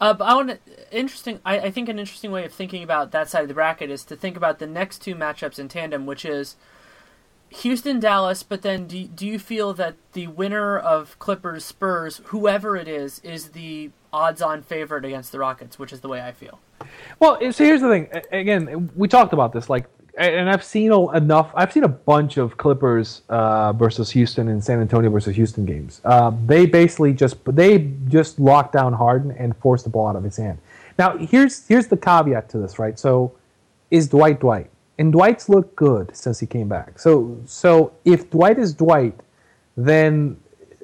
[0.00, 1.40] Uh, but I want interesting.
[1.44, 4.04] I, I think an interesting way of thinking about that side of the bracket is
[4.04, 6.56] to think about the next two matchups in tandem, which is
[7.50, 8.42] Houston Dallas.
[8.42, 13.20] But then, do do you feel that the winner of Clippers Spurs, whoever it is,
[13.20, 16.58] is the odds-on favorite against the Rockets, which is the way I feel.
[17.20, 18.08] Well, so here's the thing.
[18.32, 19.68] Again, we talked about this.
[19.68, 19.86] Like,
[20.18, 21.52] and I've seen enough.
[21.54, 26.00] I've seen a bunch of Clippers uh, versus Houston and San Antonio versus Houston games.
[26.04, 30.24] Uh, they basically just they just locked down Harden and forced the ball out of
[30.24, 30.58] his hand.
[30.98, 32.98] Now, here's here's the caveat to this, right?
[32.98, 33.32] So,
[33.90, 34.70] is Dwight Dwight?
[34.98, 36.98] And Dwight's looked good since he came back.
[36.98, 39.14] So, so if Dwight is Dwight,
[39.76, 40.36] then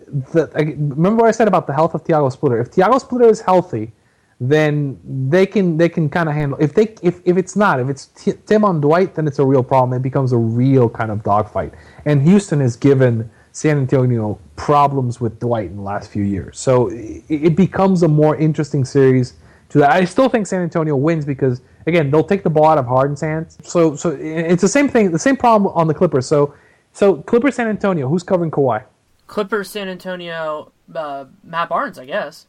[0.07, 2.61] the, remember what I said about the health of Tiago Splitter.
[2.61, 3.93] If Tiago Splitter is healthy,
[4.41, 6.59] then they can they can kind of handle.
[6.61, 9.45] If they if, if it's not if it's T- Tim on Dwight, then it's a
[9.45, 9.97] real problem.
[9.97, 11.73] It becomes a real kind of dogfight.
[12.05, 16.89] And Houston has given San Antonio problems with Dwight in the last few years, so
[16.89, 19.35] it, it becomes a more interesting series.
[19.71, 22.79] To that, I still think San Antonio wins because again they'll take the ball out
[22.79, 23.59] of Harden's hands.
[23.63, 26.27] So so it's the same thing, the same problem on the Clippers.
[26.27, 26.55] So
[26.93, 28.85] so Clippers San Antonio, who's covering Kawhi?
[29.27, 32.47] Clippers, San Antonio, uh, Matt Barnes, I guess.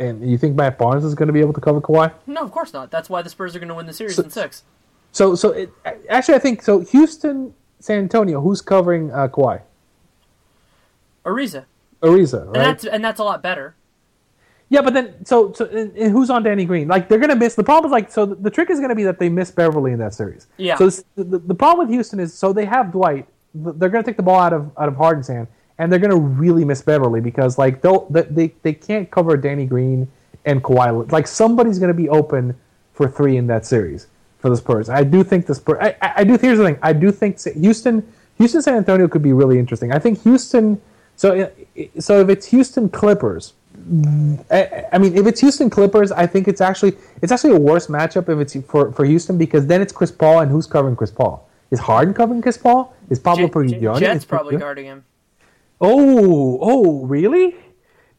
[0.00, 2.10] And you think Matt Barnes is going to be able to cover Kawhi?
[2.26, 2.90] No, of course not.
[2.90, 4.64] That's why the Spurs are going to win the series so, in six.
[5.12, 5.70] So, so it,
[6.08, 6.80] actually, I think so.
[6.80, 9.60] Houston, San Antonio, who's covering uh, Kawhi?
[11.26, 11.66] Ariza.
[12.02, 12.56] Ariza, right?
[12.56, 13.74] And that's and that's a lot better.
[14.70, 16.88] Yeah, but then so so and, and who's on Danny Green?
[16.88, 17.54] Like they're gonna miss.
[17.54, 19.92] The problem is like so the, the trick is gonna be that they miss Beverley
[19.92, 20.46] in that series.
[20.56, 20.76] Yeah.
[20.76, 23.26] So this, the, the problem with Houston is so they have Dwight.
[23.54, 25.46] They're gonna take the ball out of out of Harden's hand
[25.80, 30.06] and they're gonna really miss Beverley because like they'll they they can't cover Danny Green
[30.44, 31.10] and Kawhi.
[31.10, 32.54] Like somebody's gonna be open
[32.92, 34.06] for three in that series
[34.38, 34.90] for the Spurs.
[34.90, 35.78] I do think the Spurs.
[35.80, 36.36] I, I, I do.
[36.36, 36.78] Here's the thing.
[36.82, 39.90] I do think Houston, Houston, San Antonio could be really interesting.
[39.90, 40.80] I think Houston.
[41.16, 41.50] So
[41.98, 43.54] so if it's Houston Clippers.
[44.50, 47.86] I, I mean, if it's Houston Clippers, I think it's actually it's actually a worse
[47.86, 51.10] matchup if it's for, for Houston because then it's Chris Paul and who's covering Chris
[51.10, 51.48] Paul?
[51.70, 52.94] Is Harden covering Chris Paul?
[53.08, 54.00] Is Pablo J- Prigioni?
[54.00, 55.04] Jet's probably guarding him.
[55.80, 57.56] Oh, oh, really?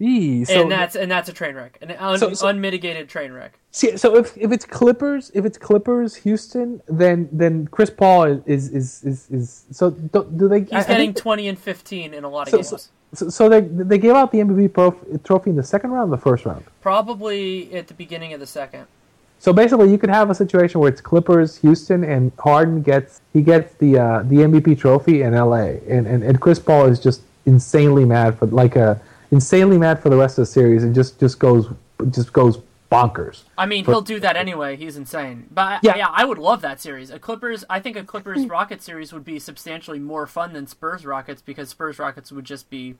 [0.02, 3.32] Eee, so, and that's and that's a train wreck, an un, so, so, unmitigated train
[3.34, 3.54] wreck.
[3.69, 8.69] See, so if, if it's Clippers, if it's Clippers, Houston, then then Chris Paul is
[8.69, 10.62] is is, is, is so do, do, they?
[10.62, 12.89] He's I, getting I twenty and fifteen in a lot of games.
[13.13, 16.21] So, so, they they gave out the MVP trophy in the second round, or the
[16.21, 16.65] first round.
[16.82, 18.88] Probably at the beginning of the second.
[19.38, 23.43] So basically, you could have a situation where it's Clippers, Houston, and Harden gets he
[23.43, 27.21] gets the uh, the MVP trophy in LA, and, and and Chris Paul is just
[27.45, 29.01] insanely mad for like a
[29.32, 31.69] insanely mad for the rest of the series and just just goes
[32.10, 32.60] just goes
[32.91, 33.43] bonkers.
[33.58, 34.75] I mean, but, he'll do that anyway.
[34.75, 35.47] He's insane.
[35.49, 35.95] But yeah.
[35.95, 37.10] yeah, I would love that series.
[37.10, 41.06] A Clippers, I think a Clippers Rockets series would be substantially more fun than Spurs
[41.06, 42.95] Rockets because Spurs Rockets would just be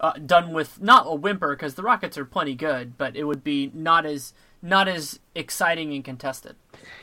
[0.00, 3.42] uh, done with not a whimper because the Rockets are plenty good, but it would
[3.42, 6.54] be not as not as exciting and contested.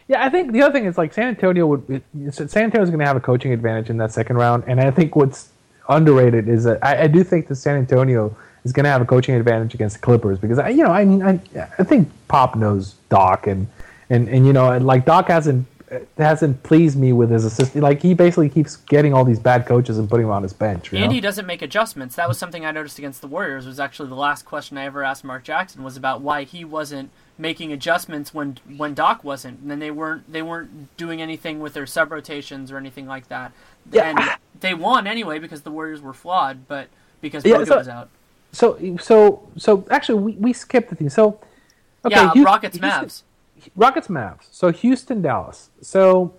[0.07, 2.99] Yeah, I think the other thing is like San Antonio would San Antonio is going
[2.99, 5.49] to have a coaching advantage in that second round, and I think what's
[5.89, 9.05] underrated is that I, I do think that San Antonio is going to have a
[9.05, 11.39] coaching advantage against the Clippers because I, you know I mean I,
[11.77, 13.67] I think Pop knows Doc and
[14.09, 15.65] and and you know like Doc hasn't
[16.17, 17.83] hasn't pleased me with his assistant.
[17.83, 20.91] Like he basically keeps getting all these bad coaches and putting them on his bench.
[20.91, 21.09] and know?
[21.09, 22.15] he doesn't make adjustments.
[22.15, 23.65] That was something I noticed against the Warriors.
[23.65, 27.09] Was actually the last question I ever asked Mark Jackson was about why he wasn't
[27.37, 29.61] making adjustments when when Doc wasn't.
[29.61, 33.27] And then they weren't they weren't doing anything with their sub rotations or anything like
[33.29, 33.51] that.
[33.91, 34.09] Yeah.
[34.09, 36.87] And they won anyway because the Warriors were flawed, but
[37.21, 38.09] because yeah, Bogut so, was out.
[38.51, 41.09] So so so actually we, we skipped the thing.
[41.09, 41.39] So
[42.05, 43.23] okay, yeah, Houston, Rockets Mavs.
[43.75, 44.47] Rockets Mavs.
[44.51, 45.69] So Houston Dallas.
[45.81, 46.33] So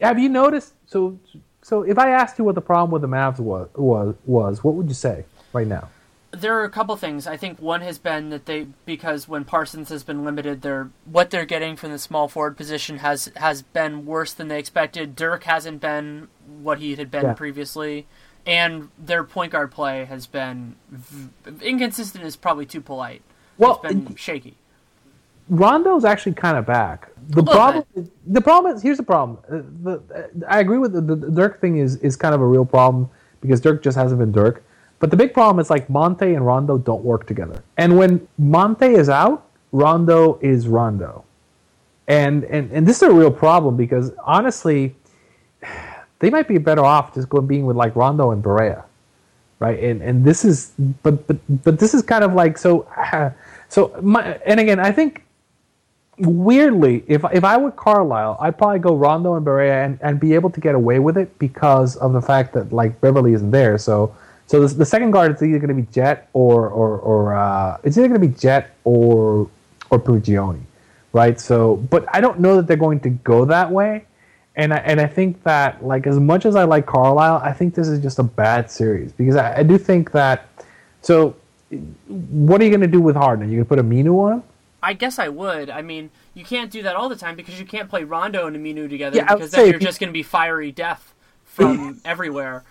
[0.00, 1.18] have you noticed so
[1.62, 4.74] so if I asked you what the problem with the Mavs was was was what
[4.74, 5.88] would you say right now?
[6.34, 7.26] there are a couple things.
[7.26, 11.30] I think one has been that they because when Parsons has been limited, their what
[11.30, 15.16] they're getting from the small forward position has has been worse than they expected.
[15.16, 16.28] Dirk hasn't been
[16.62, 17.34] what he had been yeah.
[17.34, 18.06] previously,
[18.46, 22.24] and their point guard play has been v- inconsistent.
[22.24, 23.22] Is probably too polite.
[23.58, 24.56] Well, it's been shaky.
[25.48, 27.10] Rondo's actually kind of back.
[27.28, 28.32] The problem, bit.
[28.32, 29.38] the problem is here's the problem.
[29.48, 32.46] Uh, the, uh, I agree with the, the Dirk thing is is kind of a
[32.46, 33.08] real problem
[33.40, 34.64] because Dirk just hasn't been Dirk.
[35.00, 37.62] But the big problem is like Monta and Rondo don't work together.
[37.76, 41.24] And when Monta is out, Rondo is Rondo.
[42.08, 44.94] And and and this is a real problem because honestly,
[46.24, 48.84] they might be better off just going being with like Rondo and Barea,
[49.60, 49.78] right?
[49.82, 52.88] And and this is but but but this is kind of like so
[53.68, 55.24] so my and again I think
[56.18, 60.34] weirdly if if I were Carlisle I'd probably go Rondo and Barea and, and be
[60.34, 63.78] able to get away with it because of the fact that like Beverley isn't there
[63.78, 64.14] so
[64.46, 67.78] So the, the second guard is either going to be Jet or or or uh,
[67.84, 69.48] it's either going to be Jet or
[69.90, 70.62] or Prigioni,
[71.12, 71.40] right?
[71.40, 74.04] So, but I don't know that they're going to go that way.
[74.56, 77.74] And I, and I think that like as much as I like Carlisle, I think
[77.74, 80.48] this is just a bad series because I, I do think that.
[81.02, 81.36] So,
[82.08, 83.44] what are you going to do with Harden?
[83.44, 84.42] Are you going to put Aminu on?
[84.82, 85.70] I guess I would.
[85.70, 88.54] I mean, you can't do that all the time because you can't play Rondo and
[88.54, 91.14] Aminu together Yeah, I because then you're just going to be fiery death
[91.44, 92.64] from everywhere.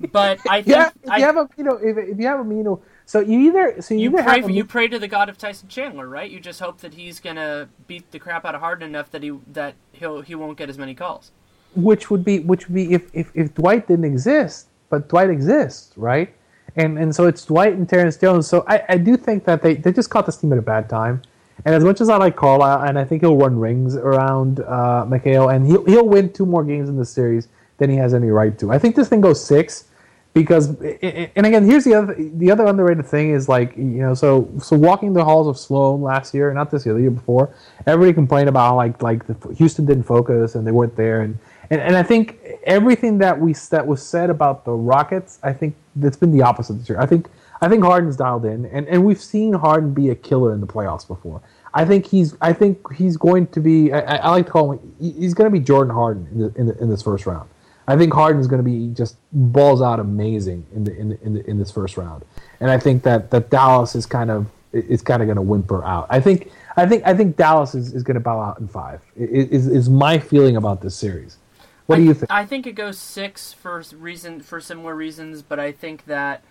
[0.00, 2.40] But I think Yeah, if I, you have a you know if, if you have
[2.40, 5.38] Aminu, so you either so you, you either pray you pray to the god of
[5.38, 6.30] Tyson Chandler, right?
[6.30, 9.32] You just hope that he's gonna beat the crap out of Harden enough that he
[9.54, 11.30] that he'll he won't get as many calls.
[11.74, 15.92] which would be which would be if, if, if Dwight didn't exist, but Dwight exists,
[15.96, 16.32] right?
[16.76, 18.46] And and so it's Dwight and Terrence Jones.
[18.46, 20.88] So I, I do think that they, they just caught this team at a bad
[20.88, 21.22] time.
[21.64, 25.04] And as much as I like Carlisle, and I think he'll run rings around uh,
[25.08, 28.28] McHale, and he'll he'll win two more games in this series than he has any
[28.28, 28.70] right to.
[28.70, 29.84] I think this thing goes six
[30.34, 34.48] because and again here's the other the other underrated thing is like you know so
[34.58, 37.54] so walking the halls of Sloan last year not this year the year before
[37.86, 41.22] everybody complained about like like the, Houston didn't focus and they weren't there.
[41.22, 41.38] And,
[41.70, 45.74] and and I think everything that we that was said about the Rockets I think
[45.96, 47.00] that's been the opposite this year.
[47.00, 47.28] I think
[47.60, 48.66] I think Harden's dialed in.
[48.66, 51.42] And and we've seen Harden be a killer in the playoffs before.
[51.74, 54.72] I think he's I think he's going to be I, I I like to call
[54.72, 57.48] him he's going to be Jordan Harden in the, in, the, in this first round
[57.88, 61.34] I think Harden's going to be just balls out amazing in the in the, in,
[61.34, 62.22] the, in this first round,
[62.60, 65.82] and I think that, that Dallas is kind of is kind of going to whimper
[65.84, 66.06] out.
[66.10, 69.00] I think I think I think Dallas is, is going to bow out in five.
[69.16, 71.38] Is is my feeling about this series?
[71.86, 72.30] What do I, you think?
[72.30, 76.42] I think it goes six for reason for similar reasons, but I think that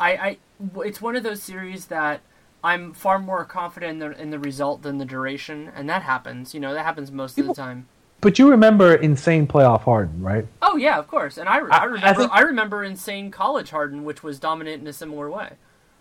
[0.00, 0.38] I, I
[0.82, 2.22] it's one of those series that
[2.64, 6.54] I'm far more confident in the in the result than the duration, and that happens.
[6.54, 7.86] You know, that happens most of the time.
[8.20, 10.46] But you remember insane playoff Harden, right?
[10.60, 11.38] Oh yeah, of course.
[11.38, 14.82] And I, I- I I remember I, think- remember insane college Harden, which was dominant
[14.82, 15.50] in a similar way.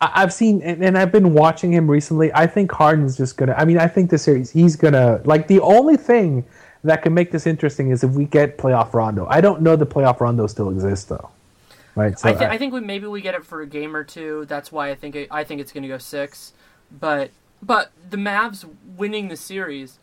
[0.01, 2.31] I- I've seen and, and I've been watching him recently.
[2.33, 3.53] I think Harden's just gonna.
[3.57, 6.45] I mean, I think this series he's gonna like the only thing
[6.83, 9.25] that can make this interesting is if we get playoff Rondo.
[9.29, 11.29] I don't know the playoff Rondo still exists though,
[11.95, 12.17] right?
[12.17, 14.45] So I, th- I think we maybe we get it for a game or two.
[14.47, 16.53] That's why I think it, I think it's going to go six.
[16.91, 19.99] But but the Mavs winning the series,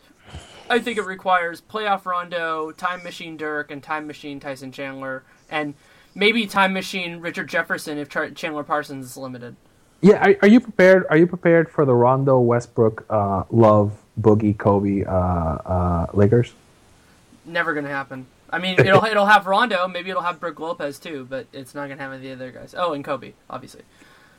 [0.68, 5.74] I think it requires playoff Rondo, time machine Dirk, and time machine Tyson Chandler, and
[6.14, 9.56] maybe time machine Richard Jefferson if Char- Chandler Parsons is limited.
[10.00, 11.06] Yeah, are, are you prepared?
[11.08, 16.52] Are you prepared for the Rondo, Westbrook, uh, Love, Boogie, Kobe, uh, uh, Lakers?
[17.44, 18.26] Never going to happen.
[18.50, 21.86] I mean, it'll it'll have Rondo, maybe it'll have Brook Lopez too, but it's not
[21.86, 22.74] going to have any of the other guys.
[22.76, 23.82] Oh, and Kobe, obviously.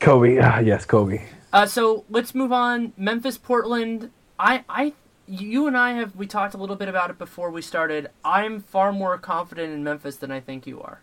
[0.00, 1.22] Kobe, ah, yes, Kobe.
[1.52, 2.92] Uh, so let's move on.
[2.96, 4.10] Memphis, Portland.
[4.38, 4.92] I, I,
[5.28, 8.10] you and I have we talked a little bit about it before we started.
[8.24, 11.00] I'm far more confident in Memphis than I think you are.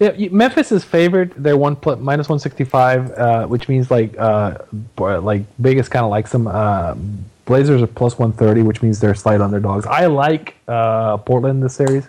[0.00, 1.32] Yeah, Memphis is favored.
[1.36, 4.58] They're one minus one sixty five, uh, which means like uh,
[4.98, 6.46] like Vegas kind of likes them.
[6.48, 6.94] Uh,
[7.44, 9.86] Blazers are plus one thirty, which means they're slight underdogs.
[9.86, 12.08] I like uh, Portland this series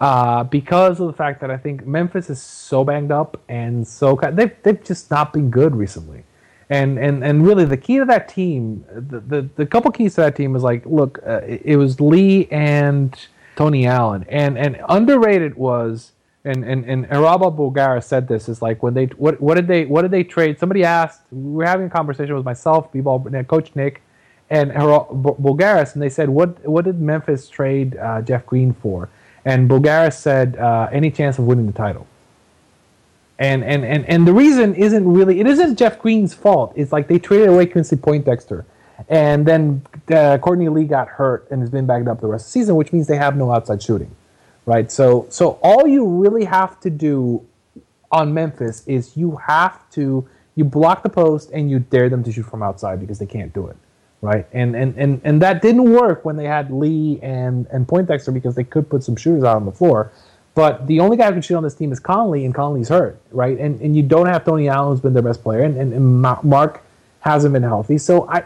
[0.00, 4.18] uh, because of the fact that I think Memphis is so banged up and so
[4.32, 6.24] they've they've just not been good recently.
[6.70, 10.22] And, and and really the key to that team, the, the, the couple keys to
[10.22, 13.14] that team is like, look, uh, it, it was Lee and
[13.56, 16.12] Tony Allen, and and underrated was
[16.44, 19.84] and and and Araba Bulgara said this is like when they what what did they
[19.84, 20.58] what did they trade?
[20.58, 21.20] Somebody asked.
[21.30, 24.02] We were having a conversation with myself, B-ball, Coach Nick,
[24.50, 29.08] and Bulgaris, and they said what what did Memphis trade uh, Jeff Green for?
[29.44, 32.06] And Bulgaris said uh, any chance of winning the title.
[33.42, 36.72] And, and and and the reason isn't really it isn't Jeff Green's fault.
[36.76, 38.64] It's like they traded away Quincy Pondexter,
[39.08, 39.82] and then
[40.14, 42.76] uh, Courtney Lee got hurt and has been backed up the rest of the season,
[42.76, 44.14] which means they have no outside shooting,
[44.64, 44.92] right?
[44.92, 47.44] So so all you really have to do
[48.12, 52.30] on Memphis is you have to you block the post and you dare them to
[52.30, 53.76] shoot from outside because they can't do it,
[54.20, 54.46] right?
[54.52, 58.54] And and and and that didn't work when they had Lee and and Poindexter because
[58.54, 60.12] they could put some shooters out on the floor.
[60.54, 63.18] But the only guy who can shoot on this team is Conley, and Conley's hurt,
[63.30, 63.58] right?
[63.58, 66.22] And and you don't have Tony Allen, who's been their best player, and, and, and
[66.22, 66.82] Marc
[67.20, 67.98] hasn't been healthy.
[67.98, 68.44] So I,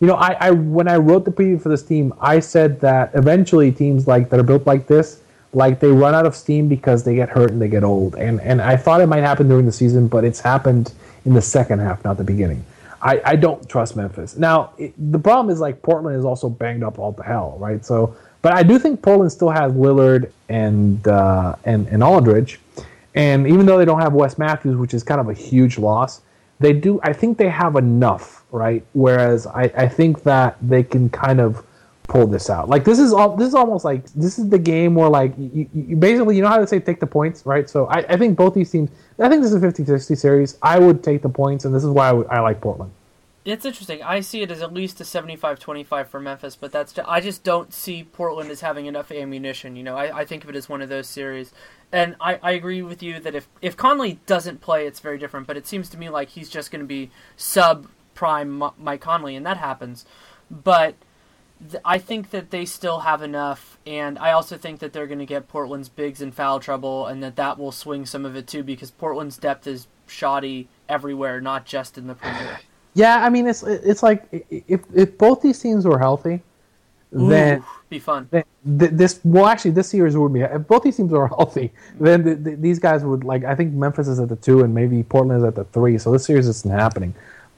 [0.00, 3.12] you know, I, I when I wrote the preview for this team, I said that
[3.14, 5.20] eventually teams like that are built like this,
[5.52, 8.16] like they run out of steam because they get hurt and they get old.
[8.16, 10.92] And and I thought it might happen during the season, but it's happened
[11.24, 12.64] in the second half, not the beginning.
[13.00, 14.36] I, I don't trust Memphis.
[14.36, 17.84] Now it, the problem is like Portland is also banged up all to hell, right?
[17.84, 22.60] So, but I do think Portland still has Lillard and uh, and and Aldridge,
[23.14, 26.22] and even though they don't have Wes Matthews, which is kind of a huge loss,
[26.60, 27.00] they do.
[27.02, 28.84] I think they have enough, right?
[28.92, 31.64] Whereas I, I think that they can kind of
[32.08, 32.68] pull this out.
[32.68, 35.68] Like this is all this is almost like this is the game where like you,
[35.74, 37.68] you basically you know how to say take the points, right?
[37.68, 38.90] So I, I think both these teams.
[39.18, 40.58] I think this is a 50-50 series.
[40.62, 42.92] I would take the points, and this is why I, would, I like Portland.
[43.46, 44.02] It's interesting.
[44.02, 47.72] I see it as at least a 75-25 for Memphis, but that's I just don't
[47.72, 49.76] see Portland as having enough ammunition.
[49.76, 51.52] You know, I, I think of it as one of those series,
[51.92, 55.46] and I, I agree with you that if if Conley doesn't play, it's very different.
[55.46, 57.86] But it seems to me like he's just going to be sub
[58.16, 60.04] prime Mike Conley, and that happens.
[60.50, 60.96] But
[61.84, 65.26] I think that they still have enough, and I also think that they're going to
[65.26, 68.64] get Portland's bigs in foul trouble, and that that will swing some of it too,
[68.64, 72.58] because Portland's depth is shoddy everywhere, not just in the perimeter.
[72.96, 76.40] Yeah, I mean it's it's like if if both these teams were healthy,
[77.14, 78.26] Ooh, then be fun.
[78.30, 82.24] Then this well actually this series would be if both these teams are healthy, then
[82.24, 85.02] the, the, these guys would like I think Memphis is at the two and maybe
[85.02, 87.14] Portland is at the three, so this series isn't happening.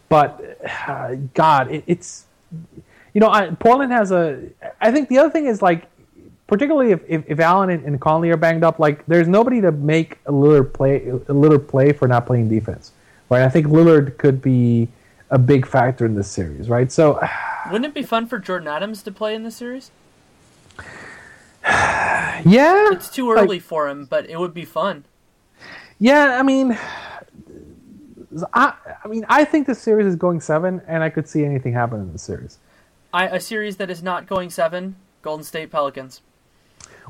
[0.09, 0.59] But
[0.89, 2.25] uh, God, it, it's
[3.15, 4.43] you know, I, Portland has a.
[4.81, 5.87] I think the other thing is like,
[6.49, 9.71] particularly if, if, if Allen and, and, Conley are banged up, like there's nobody to
[9.71, 12.91] make a Lillard play a Lillard play for not playing defense,
[13.31, 13.43] right?
[13.43, 14.89] I think Lillard could be
[15.31, 16.91] a big factor in this series, right?
[16.91, 17.21] So,
[17.67, 19.91] wouldn't it be fun for Jordan Adams to play in this series?
[21.65, 25.05] yeah, it's too early like, for him, but it would be fun.
[25.99, 26.79] Yeah, I mean,
[28.55, 28.73] I,
[29.05, 32.01] I mean, I think the series is going seven, and I could see anything happen
[32.01, 32.59] in the series.
[33.13, 34.97] I, a series that is not going seven.
[35.23, 36.21] Golden State Pelicans.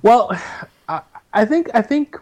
[0.02, 0.30] Well,
[0.88, 1.02] I,
[1.32, 2.16] I think I think.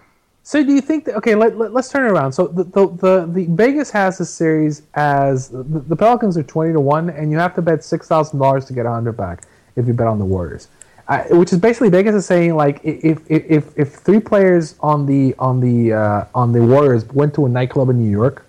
[0.46, 1.16] So do you think that?
[1.16, 2.30] Okay, let, let us turn it around.
[2.30, 6.72] So the, the the, the Vegas has this series as the, the, Pelicans are twenty
[6.72, 9.42] to one, and you have to bet six thousand dollars to get a hundred back
[9.74, 10.68] if you bet on the Warriors.
[11.08, 15.34] Uh, which is basically Vegas is saying like if if if, three players on the
[15.40, 18.46] on the uh, on the Warriors went to a nightclub in New York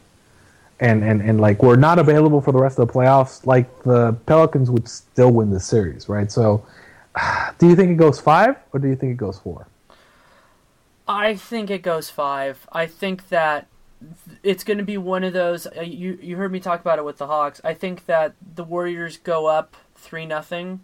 [0.80, 4.14] and, and, and like were not available for the rest of the playoffs, like the
[4.28, 6.32] Pelicans would still win the series, right?
[6.32, 6.64] So,
[7.58, 9.66] do you think it goes five or do you think it goes four?
[11.08, 12.68] I think it goes five.
[12.72, 13.68] I think that
[14.44, 15.68] it's going to be one of those.
[15.68, 17.62] Uh, you you heard me talk about it with the Hawks.
[17.64, 20.82] I think that the Warriors go up three nothing,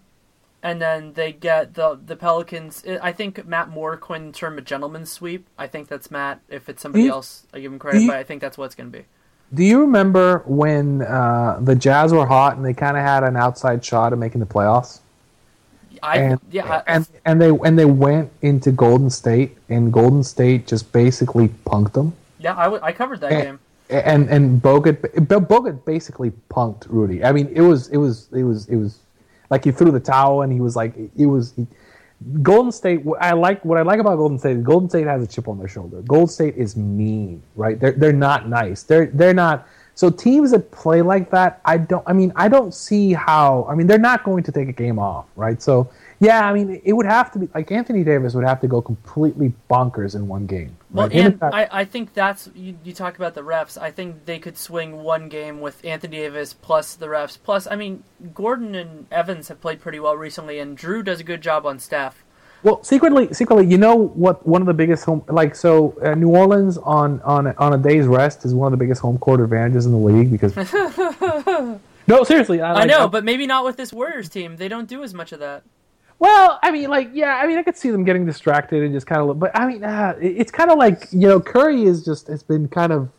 [0.61, 2.83] and then they get the the Pelicans.
[3.01, 5.47] I think Matt Moore coined the term a gentleman's sweep.
[5.57, 6.41] I think that's Matt.
[6.49, 8.65] If it's somebody you, else, I give him credit, you, but I think that's what
[8.65, 9.05] it's going to be.
[9.53, 13.37] Do you remember when uh, the Jazz were hot and they kind of had an
[13.37, 15.01] outside shot at making the playoffs?
[16.03, 20.67] I, and, yeah, and and they and they went into Golden State and Golden State
[20.67, 22.13] just basically punked them.
[22.39, 23.59] Yeah, I, w- I covered that and, game.
[23.89, 24.97] And and Bogut
[25.27, 27.23] Bogut basically punked Rudy.
[27.23, 28.99] I mean, it was it was it was it was
[29.49, 31.53] like he threw the towel and he was like it was.
[31.55, 31.65] He,
[32.41, 33.05] Golden State.
[33.19, 34.63] I like what I like about Golden State.
[34.63, 36.01] Golden State has a chip on their shoulder.
[36.01, 37.79] Golden State is mean, right?
[37.79, 38.83] They're they're not nice.
[38.83, 39.67] They're they're not.
[39.95, 42.03] So teams that play like that, I don't.
[42.07, 43.67] I mean, I don't see how.
[43.69, 45.61] I mean, they're not going to take a game off, right?
[45.61, 45.89] So
[46.19, 48.81] yeah, I mean, it would have to be like Anthony Davis would have to go
[48.81, 50.75] completely bonkers in one game.
[50.89, 53.77] Well, and I, I think that's you, you talk about the refs.
[53.77, 57.37] I think they could swing one game with Anthony Davis plus the refs.
[57.41, 61.23] Plus, I mean, Gordon and Evans have played pretty well recently, and Drew does a
[61.23, 62.23] good job on Steph.
[62.63, 64.45] Well, secretly, secretly, you know what?
[64.47, 68.07] One of the biggest home, like so, uh, New Orleans on on on a day's
[68.07, 70.55] rest is one of the biggest home court advantages in the league because.
[72.07, 74.55] no, seriously, I, like, I know, but maybe not with this Warriors team.
[74.55, 75.63] They don't do as much of that.
[76.19, 79.07] Well, I mean, like, yeah, I mean, I could see them getting distracted and just
[79.07, 82.27] kind of, but I mean, uh, it's kind of like you know, Curry is just
[82.27, 83.09] has been kind of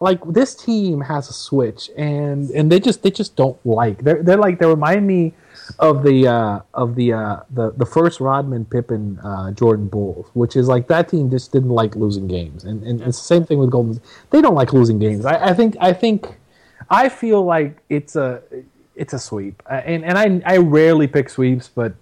[0.00, 4.22] like this team has a switch, and and they just they just don't like they're
[4.22, 5.34] they're like they remind me
[5.78, 10.56] of the uh, of the uh, the the first Rodman Pippen uh, Jordan Bulls, which
[10.56, 13.58] is like that team just didn't like losing games, and and it's the same thing
[13.58, 14.00] with Golden.
[14.30, 15.26] They don't like losing games.
[15.26, 16.38] I, I think I think
[16.88, 18.42] I feel like it's a
[18.96, 21.92] it's a sweep, uh, and and I I rarely pick sweeps, but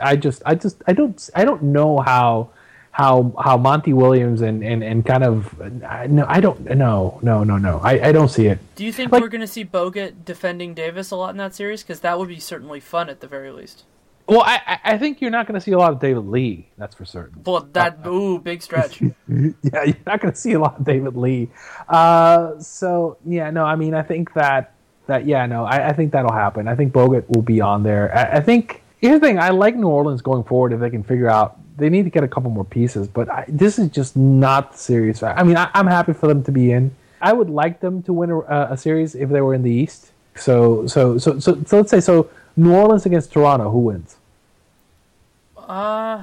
[0.00, 2.50] I just I just I don't I don't know how
[2.94, 5.58] how how Monty Williams and and, and kind of
[6.08, 8.60] no I don't no no no no I, I don't see it.
[8.76, 11.56] Do you think like, we're going to see Bogut defending Davis a lot in that
[11.56, 11.82] series?
[11.82, 13.82] Because that would be certainly fun at the very least.
[14.28, 16.68] Well, I, I think you're not going to see a lot of David Lee.
[16.78, 17.42] That's for certain.
[17.44, 19.02] Well, that uh, ooh, big stretch.
[19.28, 19.50] yeah,
[19.84, 21.50] you're not going to see a lot of David Lee.
[21.88, 24.72] Uh, so yeah, no, I mean, I think that
[25.08, 26.68] that yeah, no, I, I, think that'll happen.
[26.68, 28.16] I think Bogut will be on there.
[28.16, 31.02] I, I, think here's the thing: I like New Orleans going forward if they can
[31.02, 31.58] figure out.
[31.76, 35.22] They need to get a couple more pieces, but I, this is just not serious.
[35.22, 36.94] I mean, I, am happy for them to be in.
[37.20, 40.12] I would like them to win a, a, series if they were in the East.
[40.36, 42.30] So, so, so, so, so let's say so.
[42.56, 44.16] New Orleans against Toronto, who wins?
[45.56, 46.22] Uh,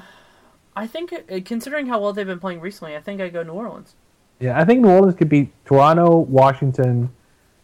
[0.76, 3.54] I think uh, considering how well they've been playing recently, I think I go New
[3.54, 3.94] Orleans.
[4.40, 7.10] Yeah, I think New Orleans could beat Toronto, Washington,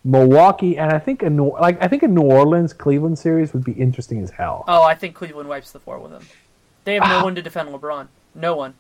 [0.04, 3.64] Milwaukee, and I think a New, like I think a New Orleans Cleveland series would
[3.64, 4.64] be interesting as hell.
[4.68, 6.26] Oh, I think Cleveland wipes the floor with them.
[6.88, 7.24] They have no Ah.
[7.26, 8.08] one to defend LeBron.
[8.34, 8.76] No one.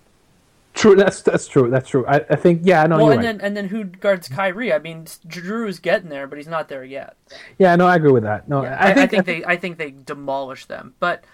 [0.73, 1.69] True, that's that's true.
[1.69, 2.05] That's true.
[2.07, 3.23] I, I think yeah, no, well, and right.
[3.23, 4.71] then and then who guards Kyrie?
[4.71, 7.17] I mean, Drew's getting there, but he's not there yet.
[7.57, 8.47] yeah, no, I agree with that.
[8.47, 10.93] No, Yeah, I, think, I they I think they demolish them.
[11.01, 11.25] But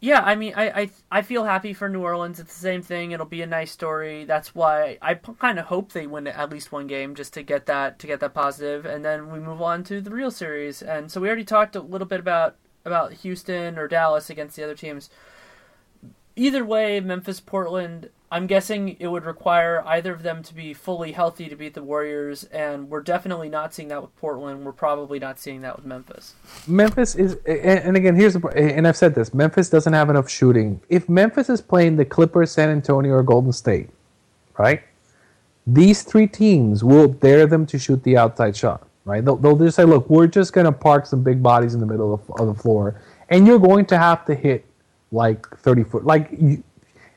[0.00, 2.40] yeah, I mean, I, I I feel happy for New Orleans.
[2.40, 3.12] It's the same thing.
[3.12, 4.24] It'll be a nice story.
[4.24, 7.66] That's why I kind of hope they win at least one game just to get
[7.66, 10.82] that to get that positive, and then we move on to the real series.
[10.82, 14.64] And so we already talked a little bit about about Houston or Dallas against the
[14.64, 15.10] other teams.
[16.40, 18.08] Either way, Memphis, Portland.
[18.32, 21.82] I'm guessing it would require either of them to be fully healthy to beat the
[21.82, 24.64] Warriors, and we're definitely not seeing that with Portland.
[24.64, 26.32] We're probably not seeing that with Memphis.
[26.66, 30.80] Memphis is, and again, here's the, and I've said this: Memphis doesn't have enough shooting.
[30.88, 33.90] If Memphis is playing the Clippers, San Antonio, or Golden State,
[34.56, 34.82] right?
[35.66, 39.22] These three teams will dare them to shoot the outside shot, right?
[39.22, 41.86] They'll, they'll just say, "Look, we're just going to park some big bodies in the
[41.86, 44.64] middle of, of the floor, and you're going to have to hit
[45.12, 46.62] like 30 foot, like." You,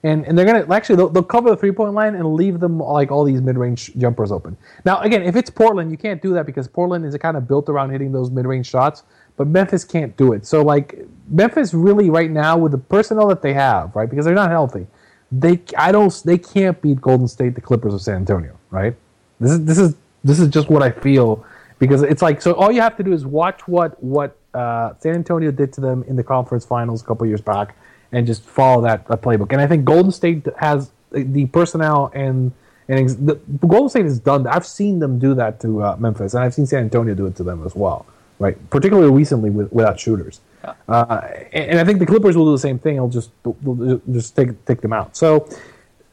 [0.04, 2.78] and, and they're gonna actually they'll, they'll cover the three point line and leave them
[2.80, 4.58] like all these mid range jumpers open.
[4.86, 7.70] Now again, if it's Portland, you can't do that because Portland is kind of built
[7.70, 9.04] around hitting those mid range shots,
[9.38, 10.46] but Memphis can't do it.
[10.46, 14.10] So like Memphis really right now with the personnel that they have, right?
[14.10, 14.88] Because they're not healthy,
[15.32, 18.96] they I don't they can't beat Golden State, the Clippers, or San Antonio, right?
[19.40, 21.46] This is this is this is just what I feel
[21.80, 25.16] because it's like so all you have to do is watch what what uh, San
[25.16, 27.76] Antonio did to them in the conference finals a couple years back
[28.14, 29.52] and just follow that, that playbook.
[29.52, 32.54] And I think Golden State has the personnel and
[32.88, 33.36] and ex- the,
[33.66, 34.56] Golden State has done that.
[34.56, 37.36] I've seen them do that to uh, Memphis, and I've seen San Antonio do it
[37.38, 38.06] to them as well,
[38.40, 38.58] right?
[38.70, 40.42] Particularly recently with, without shooters.
[40.88, 41.22] Uh,
[41.54, 42.98] and, and I think the Clippers will do the same thing.
[43.00, 45.16] I'll just they'll just take take them out.
[45.16, 45.48] So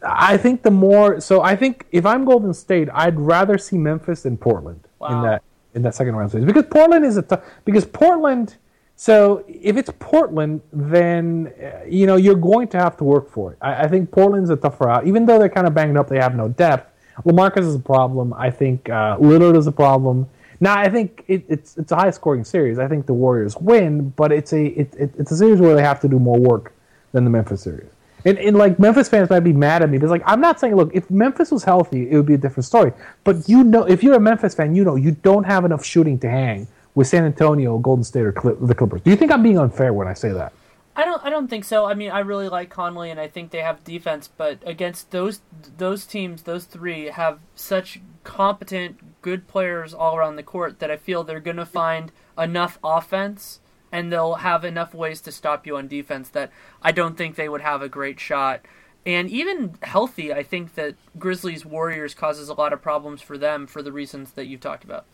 [0.03, 4.23] I think the more so I think if I'm Golden State, I'd rather see Memphis
[4.23, 5.23] than Portland in Wow.
[5.23, 5.43] that
[5.75, 8.57] in that second round series because Portland is a because Portland.
[9.01, 13.53] So if it's Portland, then uh, you know you're going to have to work for
[13.53, 13.59] it.
[13.63, 16.07] I, I think Portland's a tougher out, even though they're kind of banged up.
[16.07, 16.93] They have no depth.
[17.25, 18.35] LaMarcus is a problem.
[18.35, 20.29] I think uh, Lillard is a problem.
[20.61, 22.79] Now I think it, it's it's a high scoring series.
[22.79, 25.83] I think the Warriors win, but it's a it, it, it's a series where they
[25.83, 26.75] have to do more work
[27.13, 27.89] than the Memphis series.
[28.27, 30.77] And, and like Memphis fans might be mad at me, but like I'm not saying,
[30.77, 32.93] look, if Memphis was healthy, it would be a different story.
[33.25, 36.19] But you know, if you're a Memphis fan, you know you don't have enough shooting
[36.19, 39.01] to hang with San Antonio, Golden State, or the Clippers.
[39.03, 40.53] Do you think I'm being unfair when I say that?
[40.97, 41.25] I don't.
[41.25, 41.87] I don't think so.
[41.87, 44.29] I mean, I really like Conley, and I think they have defense.
[44.29, 45.41] But against those
[45.79, 50.97] those teams, those three have such competent, good players all around the court that I
[50.97, 53.61] feel they're going to find enough offense,
[53.93, 56.51] and they'll have enough ways to stop you on defense that
[56.83, 58.61] I don't think they would have a great shot.
[59.07, 63.67] And even healthy, I think that Grizzlies Warriors causes a lot of problems for them
[63.67, 65.07] for the reasons that you've talked about.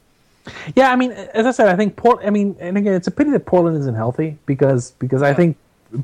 [0.74, 2.20] Yeah, I mean, as I said, I think Port.
[2.24, 5.56] I mean, and again, it's a pity that Portland isn't healthy because because I think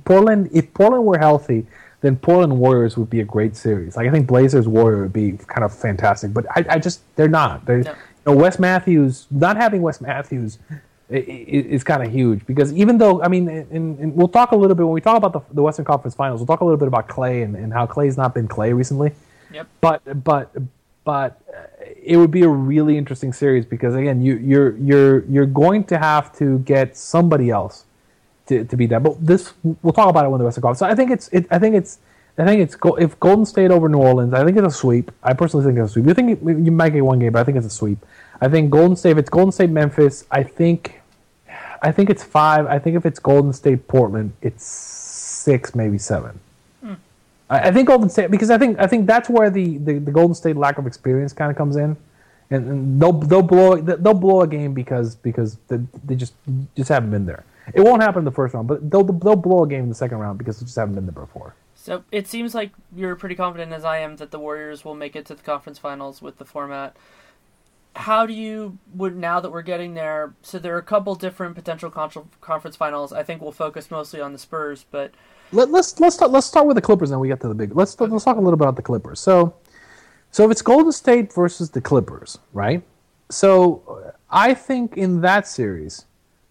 [0.05, 1.67] Portland, if Portland were healthy,
[2.01, 3.97] then Portland Warriors would be a great series.
[3.97, 7.29] Like I think Blazers Warrior would be kind of fantastic, but I, I just they're
[7.29, 7.65] not.
[7.65, 7.91] They're, No.
[7.93, 10.59] you know, Wes Matthews not having Wes Matthews
[11.09, 14.75] is kind of huge because even though I mean, and, and we'll talk a little
[14.75, 16.41] bit when we talk about the, the Western Conference Finals.
[16.41, 19.13] We'll talk a little bit about Clay and, and how Clay's not been Clay recently.
[19.53, 19.69] Yep.
[19.81, 20.51] But but
[21.05, 21.67] but uh,
[22.03, 25.99] it would be a really interesting series because again, you you're you're you're going to
[25.99, 27.85] have to get somebody else
[28.47, 29.03] to, to beat that.
[29.03, 30.79] But this we'll talk about it when the rest of golf.
[30.79, 31.99] So I think it's it, I think it's
[32.39, 35.11] I think it's if Golden State over New Orleans, I think it's a sweep.
[35.23, 36.07] I personally think it's a sweep.
[36.07, 38.05] You think you might get one game, but I think it's a sweep.
[38.41, 39.13] I think Golden State.
[39.13, 41.03] If it's Golden State Memphis, I think
[41.83, 42.67] I think it's five.
[42.67, 46.41] I think if it's Golden State Portland, it's six, maybe seven.
[47.53, 50.11] I, I think Golden State because I think I think that's where the, the, the
[50.11, 51.97] Golden State lack of experience kind of comes in,
[52.51, 56.35] and, and they'll they'll blow they'll blow a game because because they, they just
[56.75, 57.45] just haven't been there.
[57.75, 59.95] It won't happen in the first round, but they'll they'll blow a game in the
[59.95, 61.55] second round because they just haven't been there before.
[61.75, 65.17] So it seems like you're pretty confident, as I am, that the Warriors will make
[65.17, 66.97] it to the conference finals with the format.
[67.95, 70.33] How do you would now that we're getting there?
[70.43, 73.13] So there are a couple different potential conference finals.
[73.13, 75.13] I think we'll focus mostly on the Spurs, but
[75.53, 77.55] Let, let's let's start, let's start with the Clippers, and then we get to the
[77.55, 77.77] big.
[77.77, 79.21] Let's let's talk a little bit about the Clippers.
[79.21, 79.55] So,
[80.31, 82.83] so if it's Golden State versus the Clippers, right?
[83.29, 86.07] So I think in that series,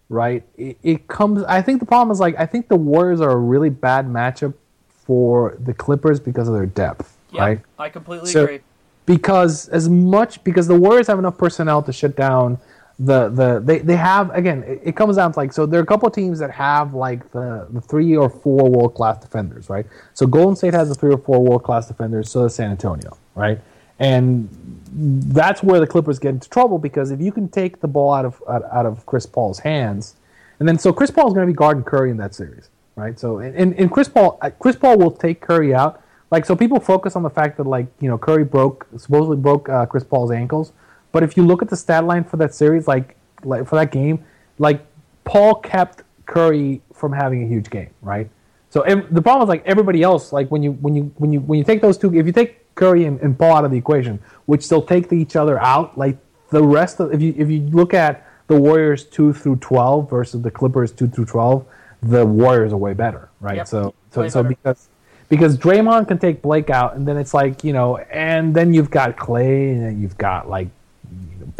[0.08, 1.42] right, it, it comes.
[1.44, 4.54] I think the problem is like I think the Warriors are a really bad matchup
[4.88, 7.60] for the Clippers because of their depth, yeah, right?
[7.78, 8.60] I completely So- agree.
[9.04, 12.58] because as much because the Warriors have enough personnel to shut down
[12.98, 15.82] the the they, they have again it, it comes down to like so there are
[15.82, 19.86] a couple teams that have like the, the three or four world class defenders right
[20.14, 23.16] so Golden State has the three or four world class defenders so does San Antonio
[23.34, 23.58] right
[24.02, 24.48] and
[24.94, 28.24] that's where the Clippers get into trouble because if you can take the ball out
[28.24, 30.16] of out, out of Chris Paul's hands,
[30.58, 33.18] and then so Chris Paul is going to be guarding Curry in that series, right?
[33.18, 36.02] So and, and Chris Paul uh, Chris Paul will take Curry out.
[36.30, 39.68] Like so, people focus on the fact that like you know Curry broke supposedly broke
[39.68, 40.72] uh, Chris Paul's ankles,
[41.12, 43.92] but if you look at the stat line for that series, like like for that
[43.92, 44.24] game,
[44.58, 44.84] like
[45.24, 48.28] Paul kept Curry from having a huge game, right?
[48.70, 51.58] So the problem is like everybody else, like when you when you when you when
[51.58, 54.18] you take those two, if you take Curry and, and Paul out of the equation,
[54.46, 56.16] which they'll take each other out, like
[56.48, 60.40] the rest of if you if you look at the Warriors two through twelve versus
[60.40, 61.66] the Clippers two through twelve,
[62.02, 63.56] the Warriors are way better, right?
[63.56, 63.68] Yep.
[63.68, 64.54] So so Way so better.
[64.54, 64.88] because
[65.28, 68.90] because Draymond can take Blake out, and then it's like you know, and then you've
[68.90, 70.68] got Clay, and then you've got like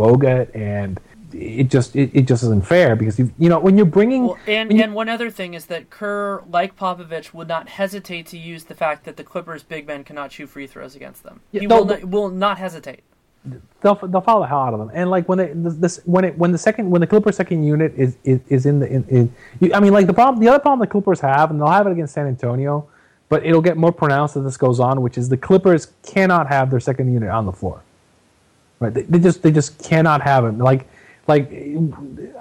[0.03, 1.01] Bogut, and
[1.33, 4.39] it just it, it just isn't fair because you you know when you're bringing Well,
[4.47, 8.39] and you- and one other thing is that Kerr, like Popovich, would not hesitate to
[8.39, 11.41] use the fact that the Clippers' big men cannot shoot free throws against them.
[11.53, 13.03] Yeah, he will not, will not hesitate.
[13.81, 14.91] they'll they'll follow the hell out of them.
[14.93, 17.93] And like when they this when it when the second when the Clippers second unit
[17.97, 20.59] is is, is in the in, in you, I mean like the problem the other
[20.61, 22.87] problem the Clippers have and they'll have it against San Antonio,
[23.31, 26.71] but it'll get more pronounced as this goes on, which is the Clippers cannot have
[26.71, 27.83] their second unit on the floor.
[28.83, 28.95] Right?
[28.95, 30.59] They, they just they just cannot have him.
[30.59, 30.89] Like
[31.29, 31.51] like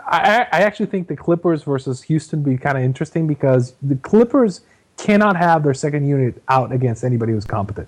[0.07, 3.95] I I actually think the Clippers versus Houston would be kind of interesting because the
[3.95, 4.61] Clippers
[4.97, 7.87] cannot have their second unit out against anybody who's competent,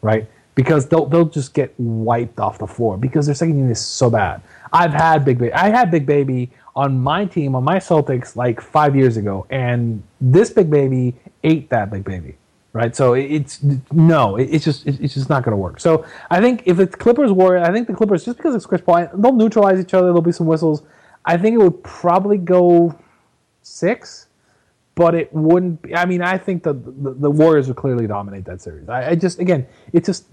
[0.00, 0.28] right?
[0.54, 4.10] Because they'll they'll just get wiped off the floor because their second unit is so
[4.10, 4.42] bad.
[4.72, 5.52] I've had Big Baby.
[5.52, 10.02] I had Big Baby on my team on my Celtics like five years ago, and
[10.20, 12.36] this Big Baby ate that Big Baby,
[12.72, 12.94] right?
[12.94, 13.62] So it's
[13.92, 15.80] no, it's just it's just not going to work.
[15.80, 18.80] So I think if the Clippers were, I think the Clippers just because it's Chris
[18.80, 20.06] Paul, they'll neutralize each other.
[20.06, 20.82] There'll be some whistles.
[21.24, 22.98] I think it would probably go
[23.62, 24.26] six
[24.94, 25.94] but it wouldn't be.
[25.94, 28.88] I mean, I think the, the the Warriors would clearly dominate that series.
[28.88, 30.26] I, I just again, it's just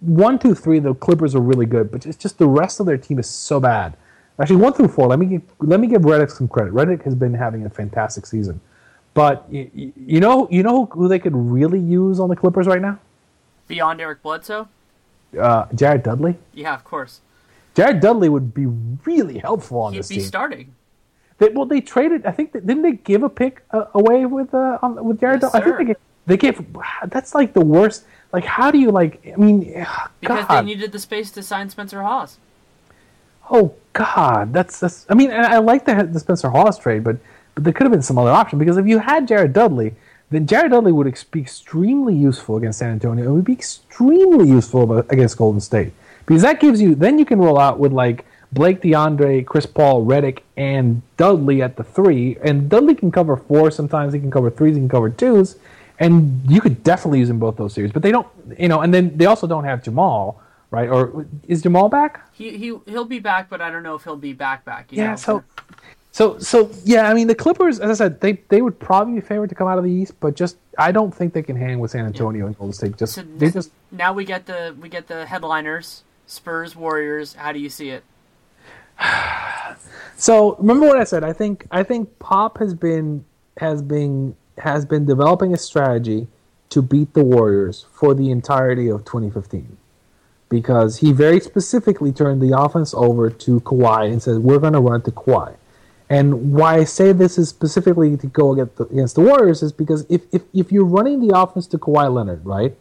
[0.00, 0.78] one, two, three.
[0.78, 3.58] The Clippers are really good, but it's just the rest of their team is so
[3.58, 3.96] bad.
[4.40, 5.08] Actually, one through four.
[5.08, 6.72] Let me give, let me give Redick some credit.
[6.72, 8.60] Redick has been having a fantastic season,
[9.14, 12.80] but you, you know you know who they could really use on the Clippers right
[12.82, 12.98] now?
[13.68, 14.68] Beyond Eric Bledsoe,
[15.38, 16.36] Uh, Jared Dudley.
[16.52, 17.20] yeah, of course,
[17.74, 18.66] Jared Dudley would be
[19.04, 20.08] really helpful on this.
[20.08, 20.16] team.
[20.16, 20.74] he'd be starting.
[21.38, 22.26] They, well, they traded.
[22.26, 25.40] I think that, didn't they give a pick uh, away with uh, on, with Jared?
[25.42, 25.72] Yes, Dudley?
[25.72, 25.96] I think
[26.26, 27.10] they gave, they gave.
[27.10, 28.04] That's like the worst.
[28.32, 29.20] Like, how do you like?
[29.32, 29.60] I mean,
[30.20, 30.48] Because God.
[30.48, 32.38] they needed the space to sign Spencer Hawes.
[33.50, 35.06] oh God, that's that's.
[35.08, 37.16] I mean, and I like the the Spencer Hawes trade, but
[37.54, 39.94] but there could have been some other option because if you had Jared Dudley,
[40.30, 43.28] then Jared Dudley would ex- be extremely useful against San Antonio.
[43.28, 45.92] It would be extremely useful against Golden State
[46.26, 46.94] because that gives you.
[46.94, 51.76] Then you can roll out with like Blake DeAndre, Chris Paul, Redick, and Dudley at
[51.76, 53.70] the three, and Dudley can cover four.
[53.70, 54.74] Sometimes he can cover threes.
[54.76, 55.56] He can cover twos.
[55.98, 58.26] And you could definitely use him both those series, but they don't,
[58.58, 58.80] you know.
[58.80, 60.88] And then they also don't have Jamal, right?
[60.88, 62.26] Or is Jamal back?
[62.32, 64.90] He he he'll be back, but I don't know if he'll be back back.
[64.90, 65.16] You Yeah, know?
[65.16, 65.44] so
[66.12, 69.20] so so yeah, I mean the Clippers, as I said, they they would probably be
[69.22, 71.78] favored to come out of the East, but just I don't think they can hang
[71.78, 72.98] with San Antonio and Golden State.
[72.98, 77.32] Just So they just now we get the we get the headliners: Spurs, Warriors.
[77.32, 78.04] How do you see it?
[80.18, 81.24] so remember what I said.
[81.24, 83.24] I think I think Pop has been
[83.56, 86.28] has been has been developing a strategy
[86.68, 89.78] to beat the Warriors for the entirety of 2015
[90.50, 94.80] because he very specifically turned the offense over to Kawhi and said, "We're going to
[94.80, 95.56] run to Kawhi."
[96.12, 99.72] And why I say this is specifically to go against the, against the Warriors is
[99.72, 102.76] because if, if if you're running the offense to Kawhi Leonard, right,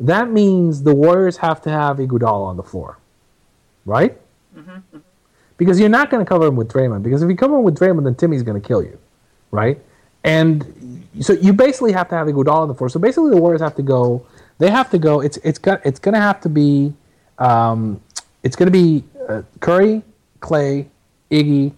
[0.00, 2.96] that means the Warriors have to have Iguodala on the floor,
[3.84, 4.18] right?
[5.58, 7.02] Because you're not going to cover him with Draymond.
[7.02, 8.98] Because if you cover him with Draymond, then Timmy's going to kill you,
[9.50, 9.78] right?
[10.24, 12.88] And so you basically have to have Iguodala on the floor.
[12.88, 14.26] So basically, the Warriors have to go.
[14.56, 15.20] They have to go.
[15.20, 16.94] It's it's got it's going to have to be.
[17.36, 18.00] Um,
[18.42, 20.02] it's going to be uh, Curry,
[20.40, 20.88] Clay,
[21.30, 21.74] Iggy,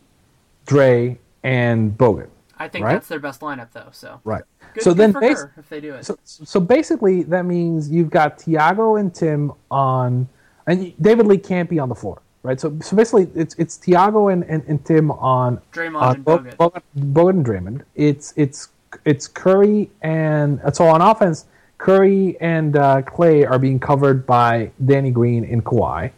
[0.71, 2.29] Dre, and Bogut.
[2.59, 2.93] I think Right.
[2.93, 3.89] that's their best lineup, though.
[3.91, 4.45] So Right.
[4.75, 6.05] good, so good then, bas- if they do it.
[6.07, 10.29] so so basically, that means you've got Tiago and Tim on,
[10.69, 12.61] and David Lee can't be on the floor, right?
[12.61, 16.39] So so basically, it's it's Tiago and, and, and Tim on Draymond on and Bo-
[16.39, 16.57] Bogut.
[16.57, 17.81] Bogut, Bogut and Draymond.
[17.97, 18.69] It's it's
[19.05, 21.47] it's Curry and so on offense,
[21.79, 26.11] Curry and uh, Clay are being covered by Danny Green and Kawhi,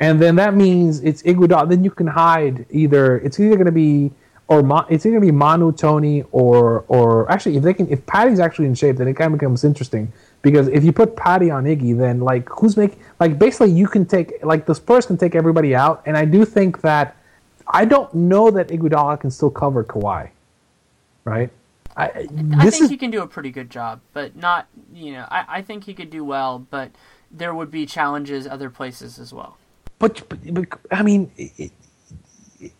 [0.00, 1.68] and then that means it's Iguodala.
[1.68, 3.18] Then you can hide either.
[3.18, 4.12] It's either going to be
[4.48, 7.88] or Mo, it's either going to be Manu, Tony, or or actually if they can
[7.88, 11.16] if Patty's actually in shape, then it kind of becomes interesting because if you put
[11.16, 15.06] Patty on Iggy, then like who's making like basically you can take like the Spurs
[15.06, 17.16] can take everybody out, and I do think that
[17.68, 20.28] I don't know that Iguodala can still cover Kawhi,
[21.24, 21.50] right?
[21.96, 22.26] I, I
[22.70, 25.26] think is he can do a pretty good job, but not you know.
[25.30, 26.90] I, I think he could do well, but
[27.30, 29.56] there would be challenges other places as well.
[29.98, 30.22] But,
[30.52, 31.72] but, I mean, it,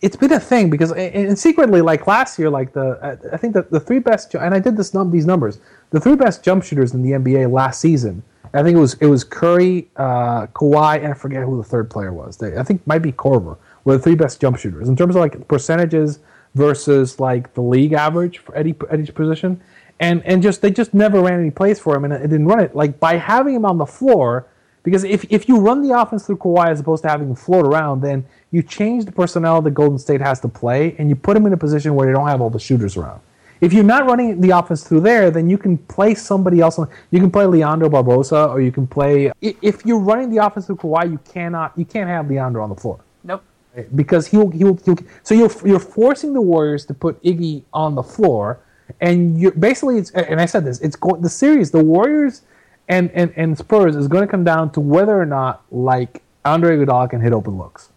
[0.01, 3.71] it's been a thing because and secretly, like last year, like the I think that
[3.71, 5.59] the three best and I did this num- these numbers.
[5.91, 8.23] The three best jump shooters in the NBA last season.
[8.53, 11.89] I think it was it was Curry, uh, Kawhi, and I forget who the third
[11.89, 12.37] player was.
[12.37, 15.21] They, I think might be Korver were the three best jump shooters in terms of
[15.21, 16.19] like percentages
[16.55, 19.61] versus like the league average for at each, at each position.
[19.99, 22.59] And and just they just never ran any plays for him and it didn't run
[22.59, 22.75] it.
[22.75, 24.47] Like by having him on the floor,
[24.85, 27.65] because if, if you run the offense through Kawhi as opposed to having him float
[27.65, 31.33] around, then you change the personnel that Golden State has to play, and you put
[31.33, 33.19] them in a position where they don't have all the shooters around.
[33.61, 36.77] If you're not running the offense through there, then you can play somebody else.
[37.09, 39.31] You can play Leandro Barbosa, or you can play.
[39.41, 41.73] If you're running the offense through Kawhi, you cannot.
[41.75, 42.99] You can't have Leandro on the floor.
[43.23, 43.43] Nope.
[43.95, 48.03] Because he'll he'll, he'll so you're you're forcing the Warriors to put Iggy on the
[48.03, 48.59] floor,
[49.01, 49.97] and you're basically.
[49.97, 50.79] It's, and I said this.
[50.81, 51.71] It's going the series.
[51.71, 52.43] The Warriors
[52.87, 56.77] and, and, and Spurs is going to come down to whether or not like Andre
[56.77, 57.89] Iguodala can hit open looks.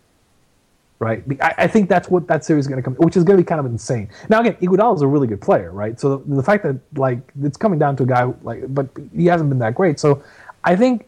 [1.00, 3.36] Right, I, I think that's what that series is going to come, which is going
[3.36, 4.10] to be kind of insane.
[4.28, 5.98] Now again, Iguodala is a really good player, right?
[6.00, 9.26] So the, the fact that like it's coming down to a guy like, but he
[9.26, 10.00] hasn't been that great.
[10.00, 10.24] So
[10.64, 11.06] I think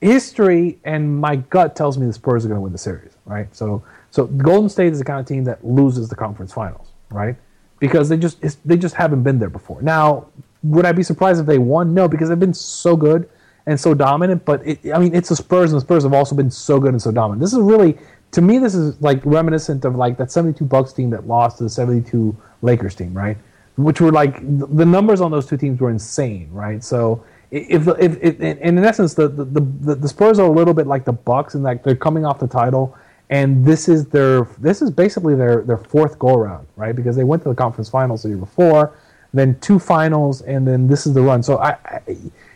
[0.00, 3.54] history and my gut tells me the Spurs are going to win the series, right?
[3.54, 7.36] So so Golden State is the kind of team that loses the conference finals, right?
[7.78, 9.82] Because they just they just haven't been there before.
[9.82, 10.28] Now
[10.62, 11.94] would I be surprised if they won?
[11.94, 13.28] No, because they've been so good
[13.66, 14.44] and so dominant.
[14.44, 16.90] But it, I mean, it's the Spurs, and the Spurs have also been so good
[16.90, 17.40] and so dominant.
[17.40, 17.96] This is really,
[18.32, 21.64] to me, this is like reminiscent of like that '72 Bucks team that lost to
[21.64, 23.36] the '72 Lakers team, right?
[23.76, 26.84] Which were like the numbers on those two teams were insane, right?
[26.84, 30.86] So if if, if in essence the, the the, the Spurs are a little bit
[30.86, 32.96] like the Bucks, and like they're coming off the title.
[33.32, 36.96] And this is their this is basically their, their fourth go around, right?
[36.96, 38.92] Because they went to the conference finals the year before
[39.32, 41.42] then two finals, and then this is the run.
[41.42, 42.00] So I, I,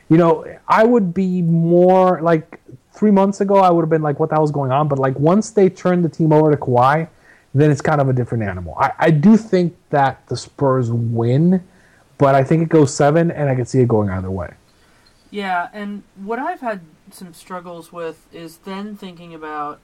[0.08, 2.60] you know, I would be more like
[2.92, 3.56] three months ago.
[3.56, 4.88] I would have been like, what the hell is going on?
[4.88, 7.08] But like once they turn the team over to Kawhi,
[7.54, 8.76] then it's kind of a different animal.
[8.78, 11.62] I, I do think that the Spurs win,
[12.18, 14.54] but I think it goes seven, and I can see it going either way.
[15.30, 19.80] Yeah, and what I've had some struggles with is then thinking about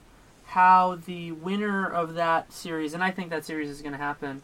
[0.46, 4.42] how the winner of that series, and I think that series is going to happen,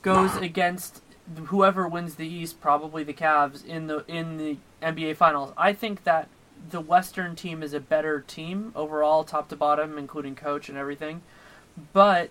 [0.00, 1.02] goes against
[1.46, 5.52] whoever wins the East, probably the Cavs in the in the NBA Finals.
[5.56, 6.28] I think that
[6.70, 11.22] the Western team is a better team overall, top to bottom, including coach and everything.
[11.92, 12.30] But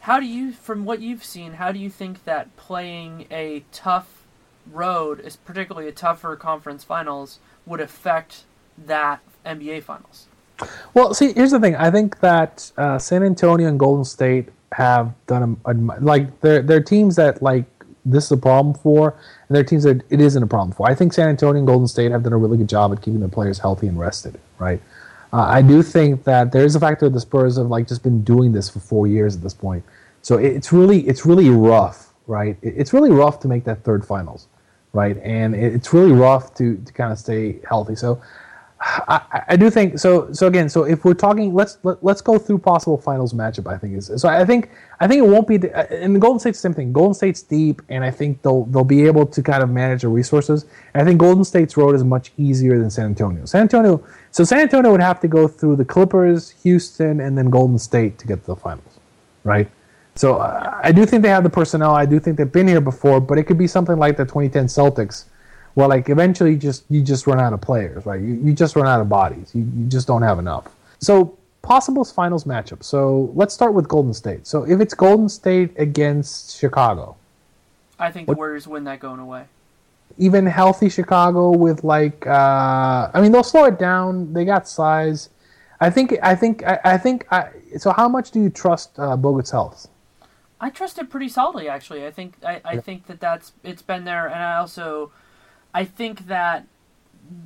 [0.00, 4.24] how do you, from what you've seen, how do you think that playing a tough
[4.70, 8.44] road, is particularly a tougher conference finals, would affect
[8.76, 10.26] that NBA Finals?
[10.94, 11.76] Well, see, here's the thing.
[11.76, 16.62] I think that uh, San Antonio and Golden State have done a, a, like they're
[16.62, 17.64] they're teams that like
[18.04, 20.88] this is a problem for, and there are teams that it isn't a problem for.
[20.88, 23.20] I think San Antonio and Golden State have done a really good job at keeping
[23.20, 24.80] their players healthy and rested, right?
[25.32, 28.02] Uh, I do think that there is a factor that the Spurs have like just
[28.02, 29.84] been doing this for four years at this point,
[30.20, 32.56] so it's really it's really rough, right?
[32.62, 34.48] It's really rough to make that third finals,
[34.92, 35.16] right?
[35.22, 37.94] And it's really rough to to kind of stay healthy.
[37.94, 38.20] So
[38.84, 40.32] I, I, do think so.
[40.32, 43.32] So again, so if we're talking, let's let, us let us go through possible finals
[43.32, 43.72] matchup.
[43.72, 44.28] I think is so.
[44.28, 45.56] I think I think it won't be.
[45.56, 46.92] The Golden State's same thing.
[46.92, 50.10] Golden State's deep, and I think they'll they'll be able to kind of manage their
[50.10, 50.66] resources.
[50.94, 53.44] And I think Golden State's road is much easier than San Antonio.
[53.44, 54.04] San Antonio.
[54.32, 58.18] So San Antonio would have to go through the Clippers, Houston, and then Golden State
[58.18, 58.98] to get to the finals,
[59.44, 59.70] right?
[60.16, 61.94] So uh, I do think they have the personnel.
[61.94, 64.66] I do think they've been here before, but it could be something like the 2010
[64.66, 65.26] Celtics
[65.74, 68.20] well, like eventually, just you just run out of players, right?
[68.20, 69.50] You, you just run out of bodies.
[69.54, 70.68] You, you just don't have enough.
[70.98, 72.82] So possible finals matchup.
[72.82, 74.46] So let's start with Golden State.
[74.46, 77.16] So if it's Golden State against Chicago,
[77.98, 79.44] I think the Warriors win that going away.
[80.18, 84.32] Even healthy Chicago with like, uh, I mean, they'll slow it down.
[84.34, 85.30] They got size.
[85.80, 86.14] I think.
[86.22, 86.62] I think.
[86.64, 87.26] I, I think.
[87.32, 87.48] I,
[87.78, 89.88] so how much do you trust uh, Bogut's health?
[90.60, 92.06] I trust it pretty solidly, actually.
[92.06, 92.34] I think.
[92.44, 95.10] I, I think that that's it's been there, and I also
[95.74, 96.66] I think that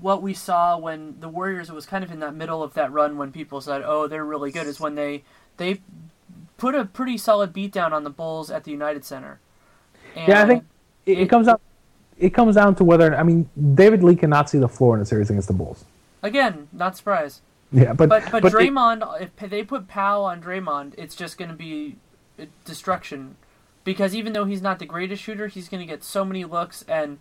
[0.00, 3.16] what we saw when the Warriors was kind of in that middle of that run
[3.18, 5.22] when people said, "Oh, they're really good," is when they
[5.56, 5.80] they
[6.56, 9.38] put a pretty solid beatdown on the Bulls at the United Center.
[10.14, 10.64] And yeah, I think
[11.04, 11.60] it, it comes out.
[12.18, 15.06] It comes down to whether I mean David Lee cannot see the floor in a
[15.06, 15.84] series against the Bulls.
[16.22, 17.40] Again, not surprised.
[17.72, 21.36] Yeah, but but, but, but Draymond, it, if they put Powell on Draymond, it's just
[21.36, 21.96] going to be
[22.64, 23.36] destruction.
[23.84, 26.82] Because even though he's not the greatest shooter, he's going to get so many looks
[26.88, 27.18] and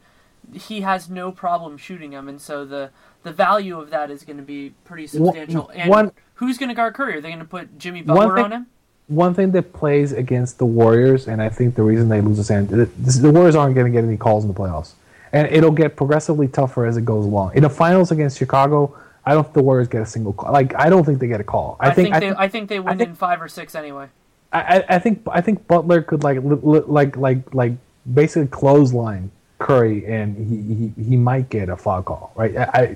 [0.54, 2.90] he has no problem shooting him, and so the
[3.24, 5.70] the value of that is going to be pretty substantial.
[5.70, 7.18] And one, who's going to guard Curry?
[7.18, 8.68] Are they going to put Jimmy Butler thing, on him?
[9.08, 12.44] One thing that plays against the Warriors, and I think the reason they lose the
[12.44, 14.94] San the, Warriors aren't going to get any calls in the playoffs,
[15.34, 17.56] and it'll get progressively tougher as it goes along.
[17.56, 20.52] In the finals against Chicago, I don't think the Warriors get a single call.
[20.52, 21.78] Like I don't think they get a call.
[21.80, 24.08] I, I think, think, they, I think they win think, in five or six anyway.
[24.54, 27.74] I, I think I think Butler could like like like like
[28.14, 29.32] basically clothesline
[29.66, 32.56] Curry, and he, he, he might get a foul call, right?
[32.56, 32.96] I,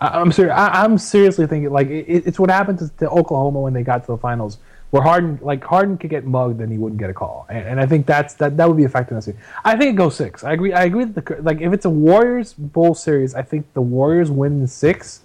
[0.00, 0.52] I am serious.
[0.52, 4.04] I, am seriously thinking like it, it's what happened to, to, Oklahoma when they got
[4.06, 4.58] to the finals,
[4.90, 7.80] where Harden like Harden could get mugged and he wouldn't get a call, and, and
[7.80, 9.40] I think that's that that would be effective in this.
[9.64, 10.42] I think it goes six.
[10.42, 10.72] I agree.
[10.72, 14.32] I agree that the like if it's a Warriors Bowl series, I think the Warriors
[14.32, 15.20] win in six,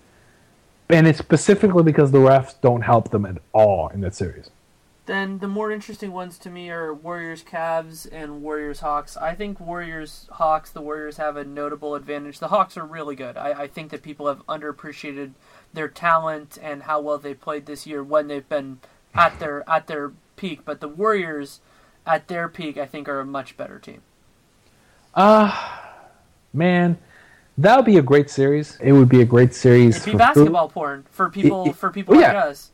[0.89, 4.51] and it's specifically because the refs don't help them at all in that series.
[5.09, 9.17] Then the more interesting ones to me are Warriors Cavs and Warriors Hawks.
[9.17, 12.37] I think Warriors Hawks, the Warriors have a notable advantage.
[12.37, 13.35] The Hawks are really good.
[13.35, 15.31] I, I think that people have underappreciated
[15.73, 18.81] their talent and how well they played this year when they've been
[19.15, 20.63] at their at their peak.
[20.63, 21.59] But the Warriors
[22.05, 24.03] at their peak I think are a much better team.
[25.15, 25.79] Uh,
[26.53, 26.99] man
[27.61, 28.77] that would be a great series.
[28.81, 29.97] It would be a great series.
[29.97, 30.73] It'd be basketball food.
[30.73, 32.33] porn for people it, for people yeah.
[32.33, 32.71] like us.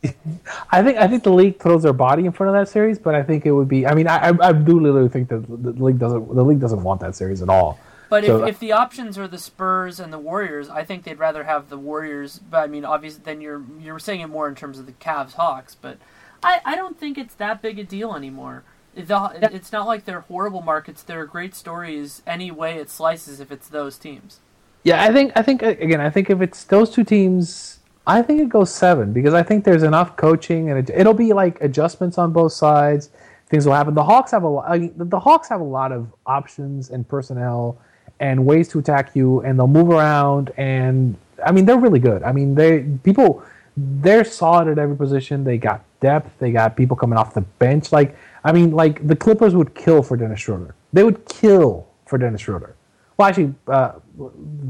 [0.72, 3.16] I think I think the league throws their body in front of that series, but
[3.16, 3.88] I think it would be.
[3.88, 6.84] I mean, I I, I do literally think that the league doesn't the league doesn't
[6.84, 7.80] want that series at all.
[8.10, 11.18] But so, if, if the options are the Spurs and the Warriors, I think they'd
[11.18, 12.40] rather have the Warriors.
[12.40, 15.34] But I mean, obviously, then you're you're saying it more in terms of the Cavs
[15.34, 15.76] Hawks.
[15.76, 15.98] But
[16.44, 18.64] I I don't think it's that big a deal anymore.
[18.96, 21.04] It's not like they're horrible markets.
[21.04, 24.40] They're great stories any way it slices if it's those teams.
[24.86, 28.40] Yeah, I think I think again, I think if it's those two teams, I think
[28.40, 32.20] it goes seven because I think there's enough coaching and it, will be like adjustments
[32.20, 33.10] on both sides.
[33.48, 33.96] Things will happen.
[33.96, 34.80] The Hawks have a lot.
[34.96, 37.80] The Hawks have a lot of options and personnel
[38.20, 40.52] and ways to attack you, and they'll move around.
[40.56, 42.22] And I mean, they're really good.
[42.22, 43.44] I mean, they people
[43.76, 45.44] they're solid at every position.
[45.44, 46.38] They got depth.
[46.38, 47.92] They got people coming off the bench.
[47.92, 50.76] Like I mean, like the Clippers would kill for Dennis Schroeder.
[50.94, 52.76] They would kill for Dennis Schroeder.
[53.18, 53.94] Well, actually, uh,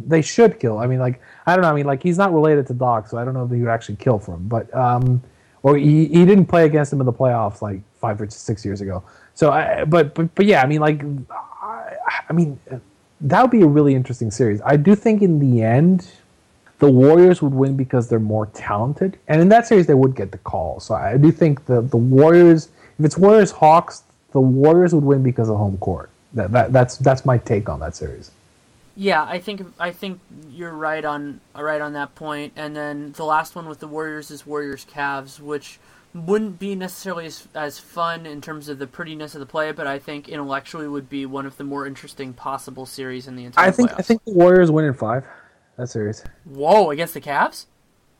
[0.07, 0.79] they should kill.
[0.79, 1.69] I mean, like I don't know.
[1.69, 3.69] I mean, like he's not related to Doc, so I don't know if he would
[3.69, 4.47] actually kill for him.
[4.47, 5.21] But um,
[5.63, 8.81] or he, he didn't play against him in the playoffs like five or six years
[8.81, 9.03] ago.
[9.33, 11.97] So, I, but but but yeah, I mean, like I,
[12.29, 12.59] I mean,
[13.21, 14.61] that would be a really interesting series.
[14.63, 16.07] I do think in the end,
[16.77, 20.31] the Warriors would win because they're more talented, and in that series they would get
[20.31, 20.79] the call.
[20.79, 22.69] So I do think the the Warriors,
[22.99, 26.09] if it's Warriors Hawks, the Warriors would win because of home court.
[26.33, 28.29] That, that that's that's my take on that series.
[28.95, 32.53] Yeah, I think I think you're right on right on that point.
[32.55, 35.79] And then the last one with the Warriors is Warriors Cavs, which
[36.15, 39.85] wouldn't be necessarily as, as fun in terms of the prettiness of the play, but
[39.85, 43.67] I think intellectually would be one of the more interesting possible series in the entire.
[43.67, 43.99] I think playoffs.
[43.99, 45.25] I think the Warriors win in five.
[45.75, 46.23] That series.
[46.45, 47.65] Whoa, against the Cavs?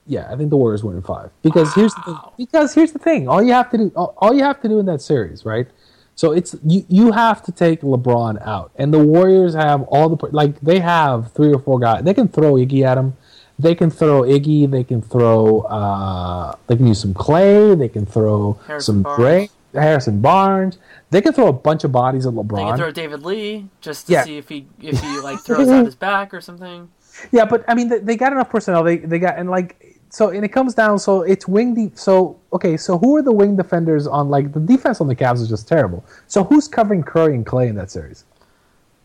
[0.07, 1.73] Yeah, I think the Warriors win in five because wow.
[1.75, 2.17] here's the thing.
[2.37, 3.29] Because here's the thing.
[3.29, 5.67] All you have to do, all, all you have to do in that series, right,
[6.15, 10.27] so it's you, you have to take LeBron out, and the Warriors have all the
[10.31, 12.03] like they have three or four guys.
[12.03, 13.17] They can throw Iggy at him.
[13.59, 14.71] They can throw Iggy.
[14.71, 15.61] They can throw.
[15.61, 17.75] Uh, they can use some Clay.
[17.75, 20.77] They can throw Harrison some Gray, Harrison Barnes.
[21.09, 22.55] They can throw a bunch of bodies at LeBron.
[22.55, 24.23] They can throw David Lee just to yeah.
[24.23, 26.89] see if he if he like throws out his back or something.
[27.31, 28.83] Yeah, but I mean, they, they got enough personnel.
[28.83, 29.84] They they got and like
[30.15, 33.33] so and it comes down so it's wing deep so okay so who are the
[33.33, 36.05] wing defenders on like the defense on the Cavs is just terrible.
[36.27, 38.23] So who's covering Curry and Clay in that series?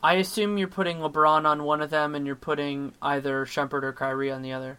[0.04, 3.92] I assume you're putting LeBron on one of them and you're putting either Shumpert or
[3.92, 4.78] Kyrie on the other.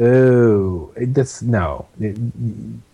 [0.00, 1.86] Oh that's no.
[2.00, 2.18] It,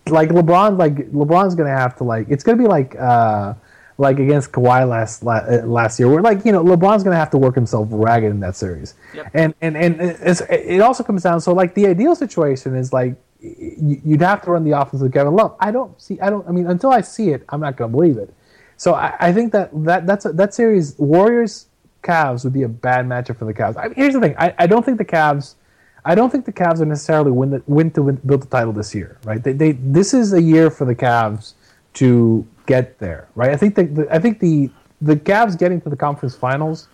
[0.07, 3.55] like LeBron like LeBron's gonna have to like it's gonna be like uh
[3.97, 7.29] like against Kawhi last uh, last year, where like you know LeBron's going to have
[7.31, 9.29] to work himself ragged in that series, yep.
[9.33, 11.39] and and and it also comes down.
[11.41, 15.33] So like the ideal situation is like you'd have to run the offense with Kevin
[15.33, 15.55] Love.
[15.59, 16.19] I don't see.
[16.19, 16.47] I don't.
[16.47, 18.33] I mean, until I see it, I'm not going to believe it.
[18.77, 21.67] So I, I, think that that that's a, that series Warriors
[22.03, 23.77] Cavs would be a bad matchup for the Cavs.
[23.77, 24.35] I mean, here's the thing.
[24.37, 25.55] I, I don't think the Cavs.
[26.03, 28.73] I don't think the Cavs are necessarily win the win to win, build the title
[28.73, 29.41] this year, right?
[29.41, 31.53] They, they this is a year for the Cavs
[31.95, 33.51] to get there, right?
[33.51, 34.69] I think the, the I think the
[35.01, 36.87] the Cavs getting to the conference finals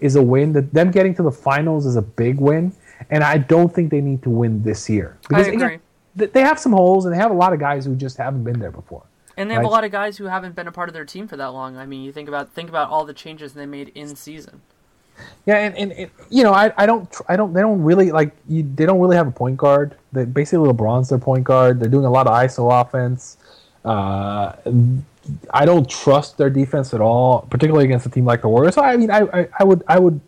[0.00, 0.52] is a win.
[0.52, 2.72] That them getting to the finals is a big win,
[3.10, 5.80] and I don't think they need to win this year because again,
[6.14, 8.58] they have some holes and they have a lot of guys who just haven't been
[8.58, 9.02] there before.
[9.36, 9.68] And they have right?
[9.68, 11.76] a lot of guys who haven't been a part of their team for that long.
[11.76, 14.62] I mean, you think about think about all the changes they made in season.
[15.46, 18.32] Yeah, and, and, and, you know, I, I don't I don't they don't really like
[18.48, 19.96] you, they don't really have a point guard.
[20.12, 21.80] They basically LeBron's their point guard.
[21.80, 23.36] They're doing a lot of ISO offense.
[23.84, 24.52] Uh,
[25.50, 28.74] I don't trust their defense at all, particularly against a team like the Warriors.
[28.74, 30.20] So I mean, I, I, I would I would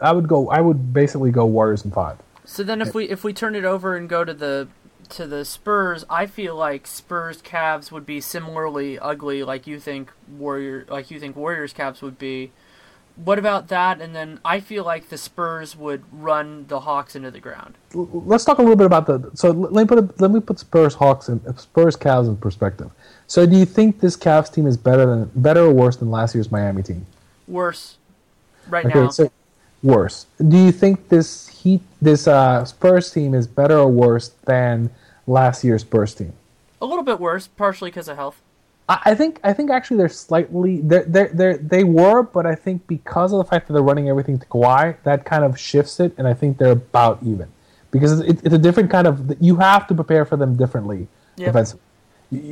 [0.00, 2.18] I would go I would basically go Warriors in five.
[2.44, 4.68] So then, if we if we turn it over and go to the
[5.10, 10.12] to the Spurs, I feel like Spurs Cavs would be similarly ugly, like you think
[10.28, 12.52] Warrior like you think Warriors Cavs would be.
[13.16, 14.00] what about that?
[14.00, 17.76] And then I feel like the Spurs would run the Hawks into the ground.
[17.94, 19.30] Let's talk a little bit about the.
[19.34, 22.90] So let me put it, let me put Spurs Hawks and Spurs Cavs in perspective.
[23.26, 26.34] So do you think this Cavs team is better than better or worse than last
[26.34, 27.06] year's Miami team?
[27.48, 27.96] Worse,
[28.68, 29.08] right okay, now.
[29.08, 29.30] So
[29.82, 30.26] worse.
[30.48, 34.90] Do you think this Heat this uh, Spurs team is better or worse than
[35.26, 36.32] last year's Spurs team?
[36.82, 38.40] A little bit worse, partially because of health.
[38.86, 42.86] I think I think actually they're slightly they they they they were, but I think
[42.86, 46.12] because of the fact that they're running everything to Kawhi, that kind of shifts it,
[46.18, 47.48] and I think they're about even
[47.90, 51.46] because it's, it's a different kind of you have to prepare for them differently yep.
[51.46, 51.80] defensively.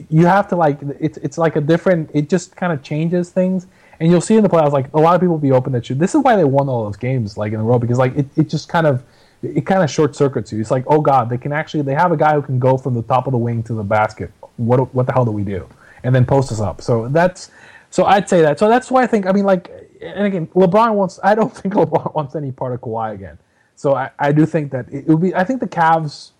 [0.09, 2.11] You have to like it's it's like a different.
[2.14, 3.66] It just kind of changes things,
[4.01, 5.99] and you'll see in the playoffs like a lot of people be open that shoot.
[5.99, 8.26] This is why they won all those games like in a row because like it,
[8.37, 9.05] it just kind of
[9.43, 10.61] it kind of short circuits you.
[10.61, 12.95] It's like oh god, they can actually they have a guy who can go from
[12.95, 14.30] the top of the wing to the basket.
[14.57, 15.68] What what the hell do we do?
[16.05, 16.80] and then post us up.
[16.80, 17.51] So that's
[17.91, 18.59] so I'd say that.
[18.59, 19.70] So that's why I think I mean like
[20.01, 23.39] and again LeBron wants I don't think LeBron wants any part of Kawhi again.
[23.74, 26.30] So I, I do think that it would be I think the Cavs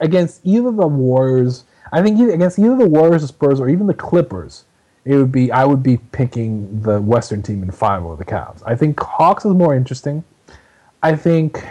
[0.00, 3.86] against either the Warriors I think either, against either the Warriors, the Spurs, or even
[3.86, 4.64] the Clippers,
[5.04, 8.62] it would be I would be picking the Western team in five over the Cavs.
[8.66, 10.24] I think Hawks is more interesting.
[11.02, 11.64] I think.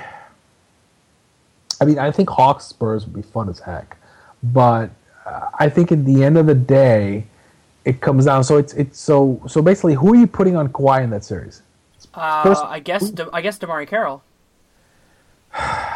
[1.79, 3.97] I mean, I think Hawks Spurs would be fun as heck,
[4.41, 4.89] but
[5.25, 7.27] uh, I think at the end of the day,
[7.85, 8.43] it comes down.
[8.43, 11.61] So it's it's so so basically, who are you putting on Kawhi in that series?
[12.13, 14.23] Uh, First, I guess De, I guess DeMarre Carroll.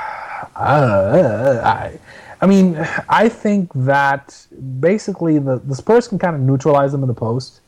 [0.53, 1.97] Uh, I,
[2.41, 2.75] I mean,
[3.07, 4.47] I think that
[4.79, 7.61] basically the, the Spurs can kind of neutralize them in the post,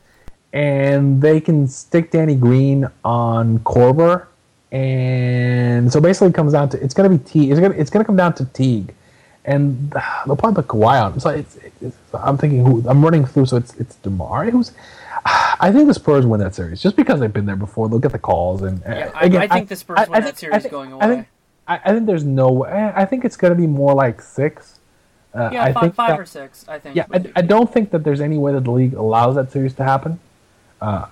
[0.52, 4.26] and they can stick Danny Green on Korver,
[4.72, 7.50] and so basically it comes down to it's going to be Teague.
[7.50, 8.94] It's going it's going to come down to Teague
[9.44, 9.92] and
[10.26, 11.20] they'll probably put Kawhi on.
[11.20, 13.46] So it's, it's, I'm thinking who I'm running through.
[13.46, 14.72] So it's it's DeMarre who's.
[15.26, 17.88] I think the Spurs win that series just because they've been there before.
[17.88, 20.38] They'll get the calls and yeah, again, I, I, think the Spurs I, win that
[20.38, 21.26] series going away.
[21.66, 22.92] I think, I, think there's no way.
[22.94, 24.80] I think it's going to be more like six.
[25.34, 26.68] Uh, yeah, five, think five that, or six.
[26.68, 26.96] I think.
[26.96, 29.74] Yeah, I, I, don't think that there's any way that the league allows that series
[29.74, 30.20] to happen.
[30.80, 31.06] Uh,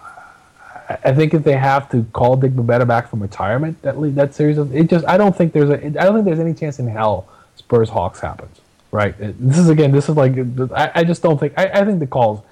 [1.05, 4.59] I think if they have to call Dick Bavetta back from retirement, that that series,
[4.59, 7.29] it just I don't think there's a I don't think there's any chance in hell
[7.57, 8.61] Spurs Hawks happens.
[8.91, 9.15] Right.
[9.19, 9.91] This is again.
[9.91, 10.37] This is like
[10.73, 11.55] I, I just don't think.
[11.57, 12.43] I, I think the calls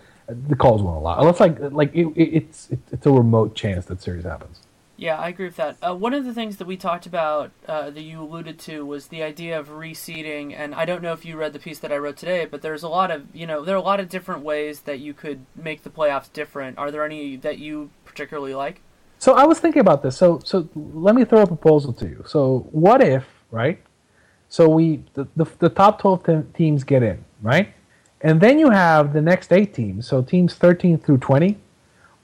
[0.49, 3.87] the calls won't allow unless like like it, it, it's it, it's a remote chance
[3.87, 4.61] that series happens.
[5.01, 5.79] Yeah, I agree with that.
[5.81, 9.07] Uh, one of the things that we talked about uh, that you alluded to was
[9.07, 11.97] the idea of reseeding, and I don't know if you read the piece that I
[11.97, 14.43] wrote today, but there's a lot of you know there are a lot of different
[14.43, 16.77] ways that you could make the playoffs different.
[16.77, 18.83] Are there any that you particularly like?
[19.19, 20.19] So I was thinking about this.
[20.19, 22.23] So so let me throw a proposal to you.
[22.27, 23.81] So what if right?
[24.51, 27.73] So we the, the, the top 12 te- teams get in, right?
[28.21, 30.07] And then you have the next eight teams.
[30.07, 31.57] So teams 13 through 20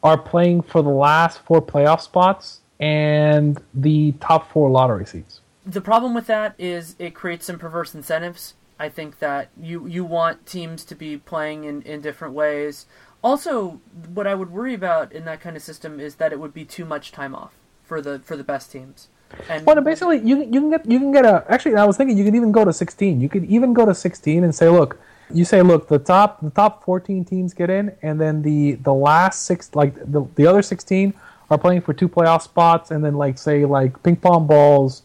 [0.03, 5.41] are playing for the last four playoff spots and the top four lottery seats.
[5.65, 8.55] The problem with that is it creates some perverse incentives.
[8.79, 12.87] I think that you you want teams to be playing in, in different ways.
[13.23, 13.81] Also,
[14.13, 16.65] what I would worry about in that kind of system is that it would be
[16.65, 19.09] too much time off for the for the best teams.
[19.49, 21.45] And well, basically, you you can get you can get a.
[21.49, 23.21] Actually, I was thinking you could even go to 16.
[23.21, 25.01] You could even go to 16 and say, look,
[25.33, 28.95] you say, look, the top the top 14 teams get in, and then the the
[28.95, 31.15] last six, like the the other 16
[31.51, 35.03] are playing for two playoff spots, and then like say like ping pong balls,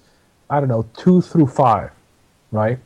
[0.49, 1.91] I don't know, two through five,
[2.51, 2.79] right?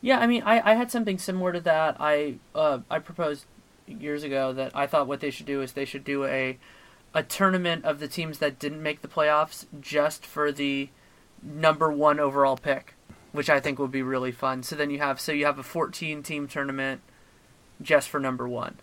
[0.00, 1.96] Yeah, I mean, I, I had something similar to that.
[1.98, 3.46] I uh, I proposed
[3.86, 6.58] years ago that I thought what they should do is they should do a
[7.14, 10.88] a tournament of the teams that didn't make the playoffs just for the
[11.42, 12.94] number one overall pick,
[13.32, 14.62] which I think would be really fun.
[14.62, 17.00] So then you have so you have a 14 team tournament
[17.80, 18.76] just for number one.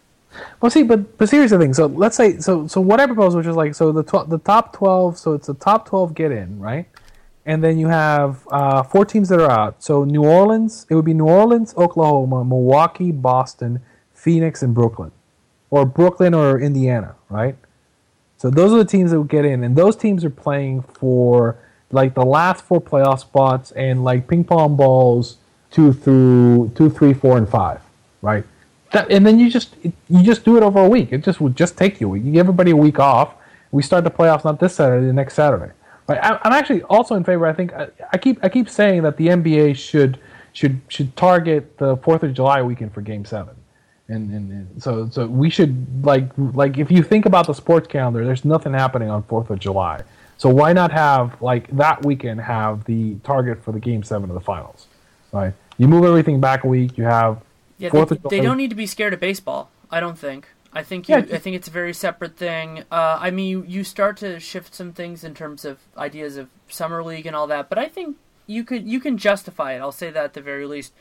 [0.61, 1.73] Well, see, but but here's the thing.
[1.73, 4.39] So let's say so so what I propose, which is like so the tw- the
[4.39, 5.17] top 12.
[5.17, 6.88] So it's the top 12 get in, right?
[7.45, 9.84] And then you have uh, four teams that are out.
[9.84, 13.81] So New Orleans, it would be New Orleans, Oklahoma, Milwaukee, Boston,
[14.13, 15.11] Phoenix, and Brooklyn,
[15.69, 17.57] or Brooklyn or Indiana, right?
[18.38, 21.57] So those are the teams that will get in, and those teams are playing for
[21.91, 25.38] like the last four playoff spots and like ping pong balls
[25.69, 27.81] two through two, three, four, and five,
[28.21, 28.43] right?
[28.94, 31.12] That, and then you just you just do it over a week.
[31.12, 32.24] It just would just take you a week.
[32.24, 33.36] You give everybody a week off.
[33.72, 35.74] We start the playoffs not this Saturday, the next Saturday.
[36.08, 36.20] Right?
[36.22, 37.48] I, am actually also in favor.
[37.48, 40.20] I think I, I keep I keep saying that the NBA should
[40.54, 43.56] should should target the Fourth of July weekend for Game Seven
[44.10, 47.88] and, and, and, so so we should like like if you think about the sports
[47.88, 50.02] calendar there's nothing happening on fourth of july
[50.38, 54.34] so why not have like that weekend have the target for the game seven of
[54.34, 54.88] the finals
[55.32, 57.41] right you move everything back a week you have
[57.78, 61.07] yeah they, they don't need to be scared of baseball i don't think I think
[61.07, 61.36] you, Yeah.
[61.36, 62.84] I think it's a very separate thing.
[62.91, 66.49] Uh, I mean, you, you start to shift some things in terms of ideas of
[66.67, 68.17] summer league and all that, but I think
[68.47, 69.80] you could you can justify it.
[69.80, 70.93] I'll say that at the very least.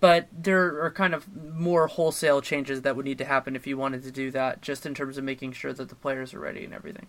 [0.00, 3.76] But there are kind of more wholesale changes that would need to happen if you
[3.76, 6.64] wanted to do that, just in terms of making sure that the players are ready
[6.64, 7.06] and everything.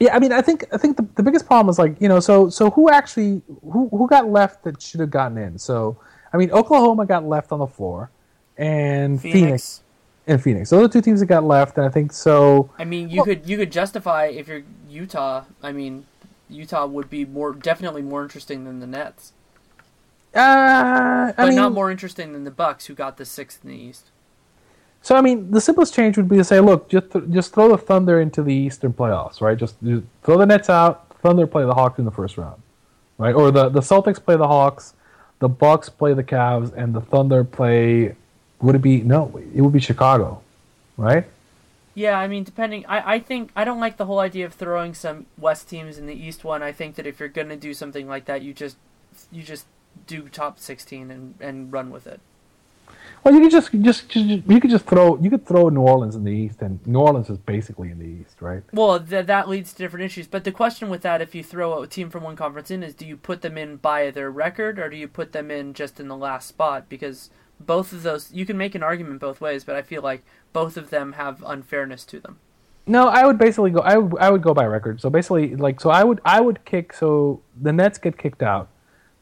[0.00, 2.18] Yeah, I mean, I think I think the, the biggest problem is like you know,
[2.18, 5.58] so so who actually who who got left that should have gotten in?
[5.58, 5.96] So
[6.32, 8.10] I mean, Oklahoma got left on the floor,
[8.56, 9.82] and Phoenix,
[10.26, 10.70] and Phoenix.
[10.70, 12.70] Those are the two teams that got left, and I think so.
[12.78, 15.44] I mean, you could you could justify if you're Utah.
[15.62, 16.06] I mean,
[16.48, 19.32] Utah would be more definitely more interesting than the Nets,
[20.34, 23.70] Uh, I but mean, not more interesting than the Bucks, who got the sixth in
[23.70, 24.10] the East.
[25.02, 27.68] So I mean, the simplest change would be to say, look, just th- just throw
[27.68, 29.58] the Thunder into the Eastern playoffs, right?
[29.58, 31.08] Just, just throw the Nets out.
[31.22, 32.62] Thunder play the Hawks in the first round,
[33.18, 33.34] right?
[33.34, 34.94] Or the the Celtics play the Hawks,
[35.40, 38.14] the Bucks play the Cavs, and the Thunder play.
[38.62, 39.40] Would it be no?
[39.54, 40.40] It would be Chicago,
[40.96, 41.26] right?
[41.94, 42.86] Yeah, I mean, depending.
[42.86, 46.06] I, I think I don't like the whole idea of throwing some West teams in
[46.06, 46.62] the East one.
[46.62, 48.76] I think that if you're gonna do something like that, you just
[49.30, 49.66] you just
[50.06, 52.20] do top sixteen and, and run with it.
[53.24, 56.16] Well, you could just just, just you could just throw you could throw New Orleans
[56.16, 58.62] in the East, and New Orleans is basically in the East, right?
[58.72, 60.26] Well, th- that leads to different issues.
[60.26, 62.94] But the question with that, if you throw a team from one conference in, is
[62.94, 66.00] do you put them in by their record or do you put them in just
[66.00, 66.88] in the last spot?
[66.88, 67.30] Because
[67.66, 70.76] both of those, you can make an argument both ways, but I feel like both
[70.76, 72.38] of them have unfairness to them.
[72.86, 73.80] No, I would basically go.
[73.80, 75.00] I would, I would go by record.
[75.00, 76.92] So basically, like, so I would I would kick.
[76.92, 78.68] So the Nets get kicked out.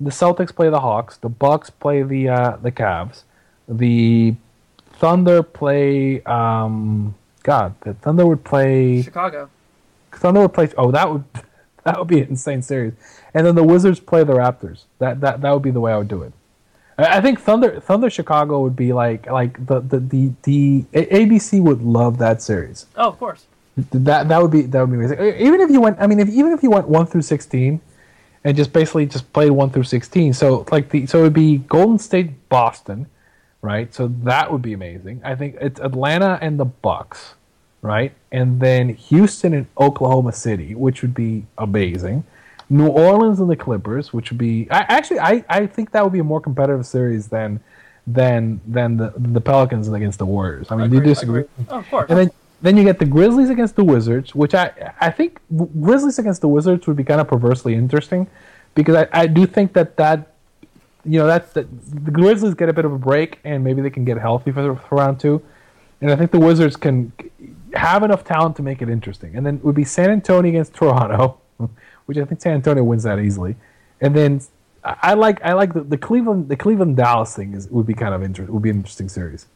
[0.00, 1.18] The Celtics play the Hawks.
[1.18, 3.24] The Bucks play the uh, the Cavs.
[3.68, 4.34] The
[4.94, 6.22] Thunder play.
[6.22, 9.02] Um, God, the Thunder would play.
[9.02, 9.50] Chicago.
[10.12, 10.70] Thunder would play.
[10.78, 11.24] Oh, that would
[11.84, 12.94] that would be an insane series.
[13.34, 14.84] And then the Wizards play the Raptors.
[15.00, 16.32] That that that would be the way I would do it.
[17.08, 21.82] I think Thunder Thunder Chicago would be like like the the the, the ABC would
[21.82, 22.86] love that series.
[22.96, 23.46] Oh, of course.
[23.92, 25.18] That that would be that would be amazing.
[25.46, 27.80] Even if you went, I mean, if even if you went one through sixteen,
[28.44, 30.32] and just basically just played one through sixteen.
[30.32, 33.06] So like the so it would be Golden State, Boston,
[33.62, 33.92] right?
[33.94, 35.20] So that would be amazing.
[35.24, 37.34] I think it's Atlanta and the Bucks,
[37.82, 38.12] right?
[38.32, 42.24] And then Houston and Oklahoma City, which would be amazing.
[42.70, 46.12] New Orleans and the Clippers, which would be I, actually I, I think that would
[46.12, 47.60] be a more competitive series than
[48.06, 50.70] than than the the Pelicans against the Warriors.
[50.70, 51.44] I mean, do you disagree?
[51.68, 52.08] Oh, of course.
[52.08, 52.30] And then
[52.62, 55.40] then you get the Grizzlies against the Wizards, which I I think
[55.80, 58.28] Grizzlies against the Wizards would be kind of perversely interesting,
[58.74, 60.34] because I, I do think that that
[61.04, 61.66] you know that's that
[62.04, 64.76] the Grizzlies get a bit of a break and maybe they can get healthy for,
[64.76, 65.42] for round two,
[66.00, 67.12] and I think the Wizards can
[67.74, 69.36] have enough talent to make it interesting.
[69.36, 71.40] And then it would be San Antonio against Toronto,
[72.10, 73.54] which I think San Antonio wins that easily,
[74.00, 74.40] and then.
[74.82, 78.14] I like I like the, the Cleveland the Cleveland Dallas thing is would be kind
[78.14, 79.46] of interesting would be an interesting series,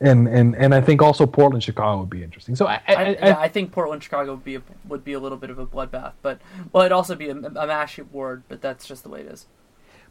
[0.00, 2.54] and and and I think also Portland Chicago would be interesting.
[2.54, 5.18] So I, I, I, yeah, I think Portland Chicago would be a, would be a
[5.18, 6.40] little bit of a bloodbath, but
[6.72, 9.46] well, it'd also be a, a mash award, but that's just the way it is.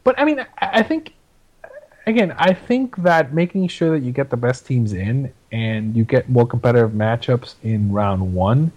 [0.04, 1.14] but I mean I, I think
[2.06, 6.04] again I think that making sure that you get the best teams in and you
[6.04, 8.70] get more competitive matchups in round one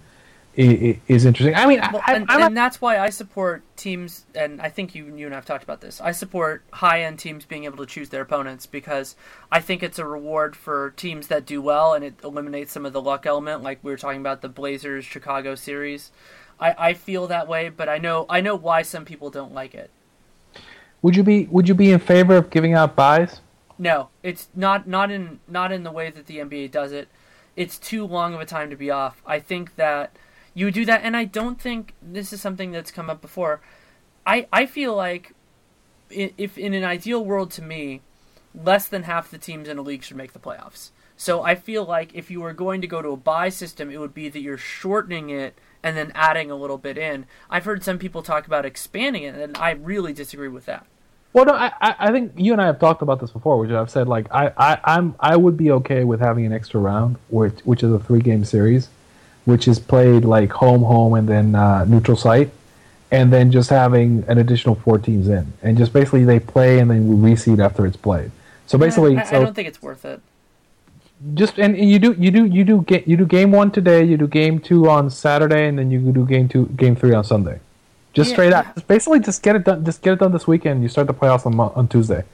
[0.54, 1.54] is, is interesting.
[1.54, 5.16] I mean Well, I, and, and that's why I support teams, and I think you
[5.16, 6.00] you and I've talked about this.
[6.00, 9.16] I support high end teams being able to choose their opponents because
[9.50, 12.92] I think it's a reward for teams that do well, and it eliminates some of
[12.92, 16.10] the luck element, like we were talking about the Blazers Chicago series.
[16.60, 19.74] I, I feel that way, but I know I know why some people don't like
[19.74, 19.90] it.
[21.00, 23.40] would you be would you be in favor of giving out byes?
[23.78, 27.08] No, it's not not in not in the way that the NBA does it.
[27.56, 29.22] It's too long of a time to be off.
[29.26, 30.16] I think that
[30.54, 33.60] you do that, and I don't think this is something that's come up before.
[34.26, 35.34] I I feel like
[36.10, 38.02] if in an ideal world to me,
[38.54, 40.90] less than half the teams in a league should make the playoffs.
[41.16, 43.98] So I feel like if you were going to go to a bye system, it
[43.98, 47.26] would be that you're shortening it and then adding a little bit in.
[47.50, 50.86] I've heard some people talk about expanding it, and I really disagree with that.
[51.32, 53.90] Well, no, I, I think you and I have talked about this before, which I've
[53.90, 57.58] said like I, I I'm I would be okay with having an extra round, which
[57.64, 58.88] which is a three game series,
[59.44, 62.50] which is played like home home and then uh, neutral site,
[63.10, 66.90] and then just having an additional four teams in, and just basically they play and
[66.90, 68.30] then we reseed after it's played.
[68.66, 70.20] So basically, I, I so don't think it's worth it.
[71.34, 74.04] just and, and you do you do you do get you do game one today,
[74.04, 77.24] you do game two on Saturday, and then you do game two game three on
[77.24, 77.60] Sunday.
[78.12, 78.58] Just Yeah, straight yeah.
[78.60, 78.74] out.
[78.74, 79.84] Just basically, just get it done.
[79.84, 80.82] Just get it done this weekend.
[80.82, 82.24] You start the playoffs on on Tuesday,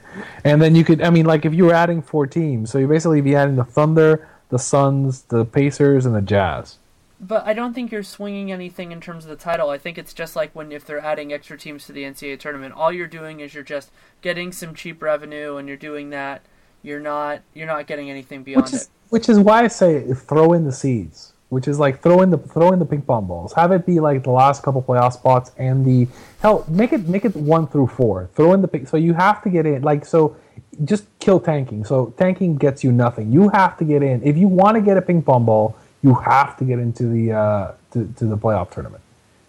[0.43, 1.01] and then you could.
[1.01, 3.63] I mean, like if you were adding four teams, so you basically be adding the
[3.63, 6.77] Thunder, the Suns, the Pacers, and the Jazz.
[7.21, 9.69] But I don't think you're swinging anything in terms of the title.
[9.69, 12.73] I think it's just like when if they're adding extra teams to the NCAA tournament,
[12.75, 13.91] all you're doing is you're just
[14.21, 16.43] getting some cheap revenue, and you're doing that.
[16.81, 18.89] You're not you're not getting anything beyond Which is it.
[19.09, 22.37] which is why I say throw in the seeds, which is like throw in the
[22.37, 23.51] throw in the ping pong balls.
[23.53, 26.07] Have it be like the last couple playoff spots and the
[26.41, 28.29] hell make it make it one through four.
[28.33, 28.85] Throw in the ping.
[28.85, 29.81] So you have to get in.
[29.81, 30.37] Like so,
[30.85, 31.83] just kill tanking.
[31.83, 33.29] So tanking gets you nothing.
[33.29, 35.75] You have to get in if you want to get a ping pong ball.
[36.01, 39.03] You have to get into the uh, to, to the playoff tournament.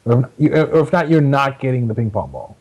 [0.04, 2.56] Or if, or if not, you're not getting the ping pong ball.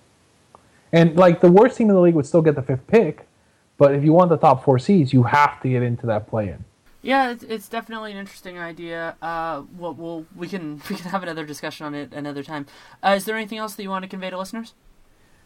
[0.91, 3.28] And like the worst team in the league would still get the fifth pick,
[3.78, 6.66] but if you want the top four seeds, you have to get into that play-in.
[7.02, 9.16] Yeah, it's, it's definitely an interesting idea.
[9.22, 12.66] Uh, well, we'll, we can we can have another discussion on it another time.
[13.03, 14.74] Uh, is there anything else that you want to convey to listeners?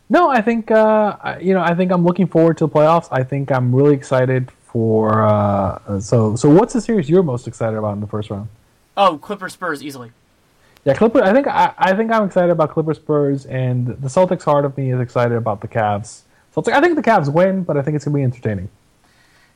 [0.09, 1.61] No, I think uh, you know.
[1.61, 3.07] I think I'm looking forward to the playoffs.
[3.11, 5.23] I think I'm really excited for.
[5.23, 8.49] Uh, so, so what's the series you're most excited about in the first round?
[8.97, 10.11] Oh, Clippers Spurs easily.
[10.83, 11.23] Yeah, Clipper.
[11.23, 14.75] I think I, I think I'm excited about Clippers Spurs, and the Celtics heart of
[14.75, 16.23] me is excited about the Cavs.
[16.53, 16.73] Celtics.
[16.73, 18.67] I think the Cavs win, but I think it's gonna be entertaining.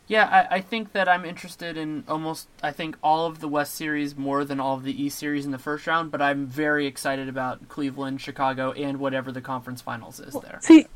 [0.07, 3.75] Yeah, I, I, think that I'm interested in almost I think all of the West
[3.75, 6.87] series more than all of the East series in the first round, but I'm very
[6.87, 10.59] excited about Cleveland, Chicago, and whatever the conference finals is there.
[10.61, 10.87] See,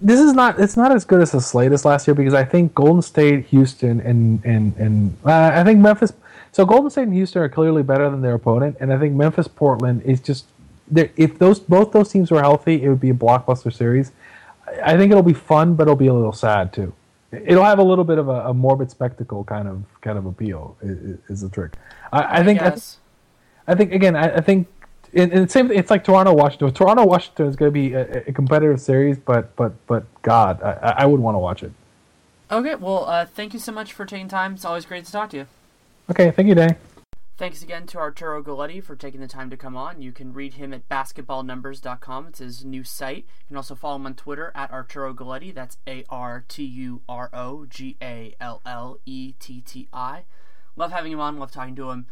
[0.00, 2.44] this is not it's not as good as the slate as last year because I
[2.44, 6.12] think Golden State, Houston, and and and uh, I think Memphis.
[6.52, 9.46] So Golden State and Houston are clearly better than their opponent, and I think Memphis,
[9.46, 10.46] Portland is just
[10.94, 14.12] if those both those teams were healthy, it would be a blockbuster series.
[14.82, 16.92] I think it'll be fun, but it'll be a little sad too.
[17.32, 20.76] It'll have a little bit of a, a morbid spectacle kind of kind of appeal.
[20.80, 21.74] Is, is the trick?
[22.12, 22.62] I, I think.
[22.62, 22.76] I,
[23.66, 24.16] I, think again.
[24.16, 24.68] I, I think
[25.16, 25.70] and, and same.
[25.70, 26.72] It's like Toronto Washington.
[26.72, 30.94] Toronto Washington is going to be a, a, competitive series, but but but God, I,
[30.98, 31.72] I would want to watch it.
[32.50, 34.54] Okay, well, uh, thank you so much for taking time.
[34.54, 35.46] It's always great to talk to you.
[36.10, 36.76] Okay, thank you, Danny.
[37.38, 40.00] Thanks again to Arturo Galletti for taking the time to come on.
[40.00, 42.28] You can read him at basketballnumbers.com.
[42.28, 43.26] It's his new site.
[43.40, 45.52] You can also follow him on Twitter at Arturo Galletti.
[45.52, 50.24] That's A R T U R O G A L L E T T I.
[50.76, 52.06] Love having him on, love talking to him.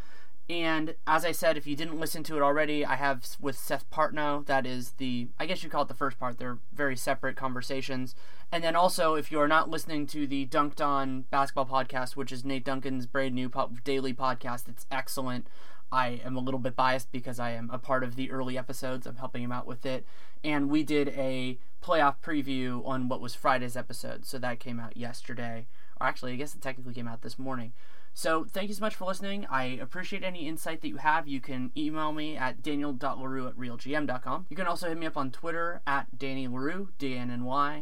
[0.48, 3.88] And as I said, if you didn't listen to it already, I have with Seth
[3.90, 4.44] Partnow.
[4.44, 6.38] That is the, I guess you call it the first part.
[6.38, 8.14] They're very separate conversations.
[8.52, 12.30] And then also, if you are not listening to the Dunc'd On Basketball podcast, which
[12.30, 13.50] is Nate Duncan's brand new
[13.84, 15.46] daily podcast, it's excellent.
[15.90, 19.06] I am a little bit biased because I am a part of the early episodes.
[19.06, 20.04] I'm helping him out with it.
[20.42, 24.26] And we did a playoff preview on what was Friday's episode.
[24.26, 25.66] So that came out yesterday.
[26.00, 27.72] Or actually, I guess it technically came out this morning.
[28.16, 29.44] So thank you so much for listening.
[29.50, 31.26] I appreciate any insight that you have.
[31.26, 34.46] You can email me at daniel.leroux at realgm.com.
[34.48, 37.80] You can also hit me up on Twitter at Danny Leroux, D-A-N-N-Y-L-E-R-O-U-X.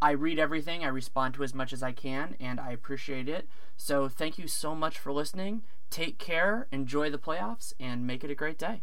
[0.00, 0.84] I read everything.
[0.84, 3.48] I respond to as much as I can, and I appreciate it.
[3.76, 5.62] So thank you so much for listening.
[5.90, 8.82] Take care, enjoy the playoffs, and make it a great day.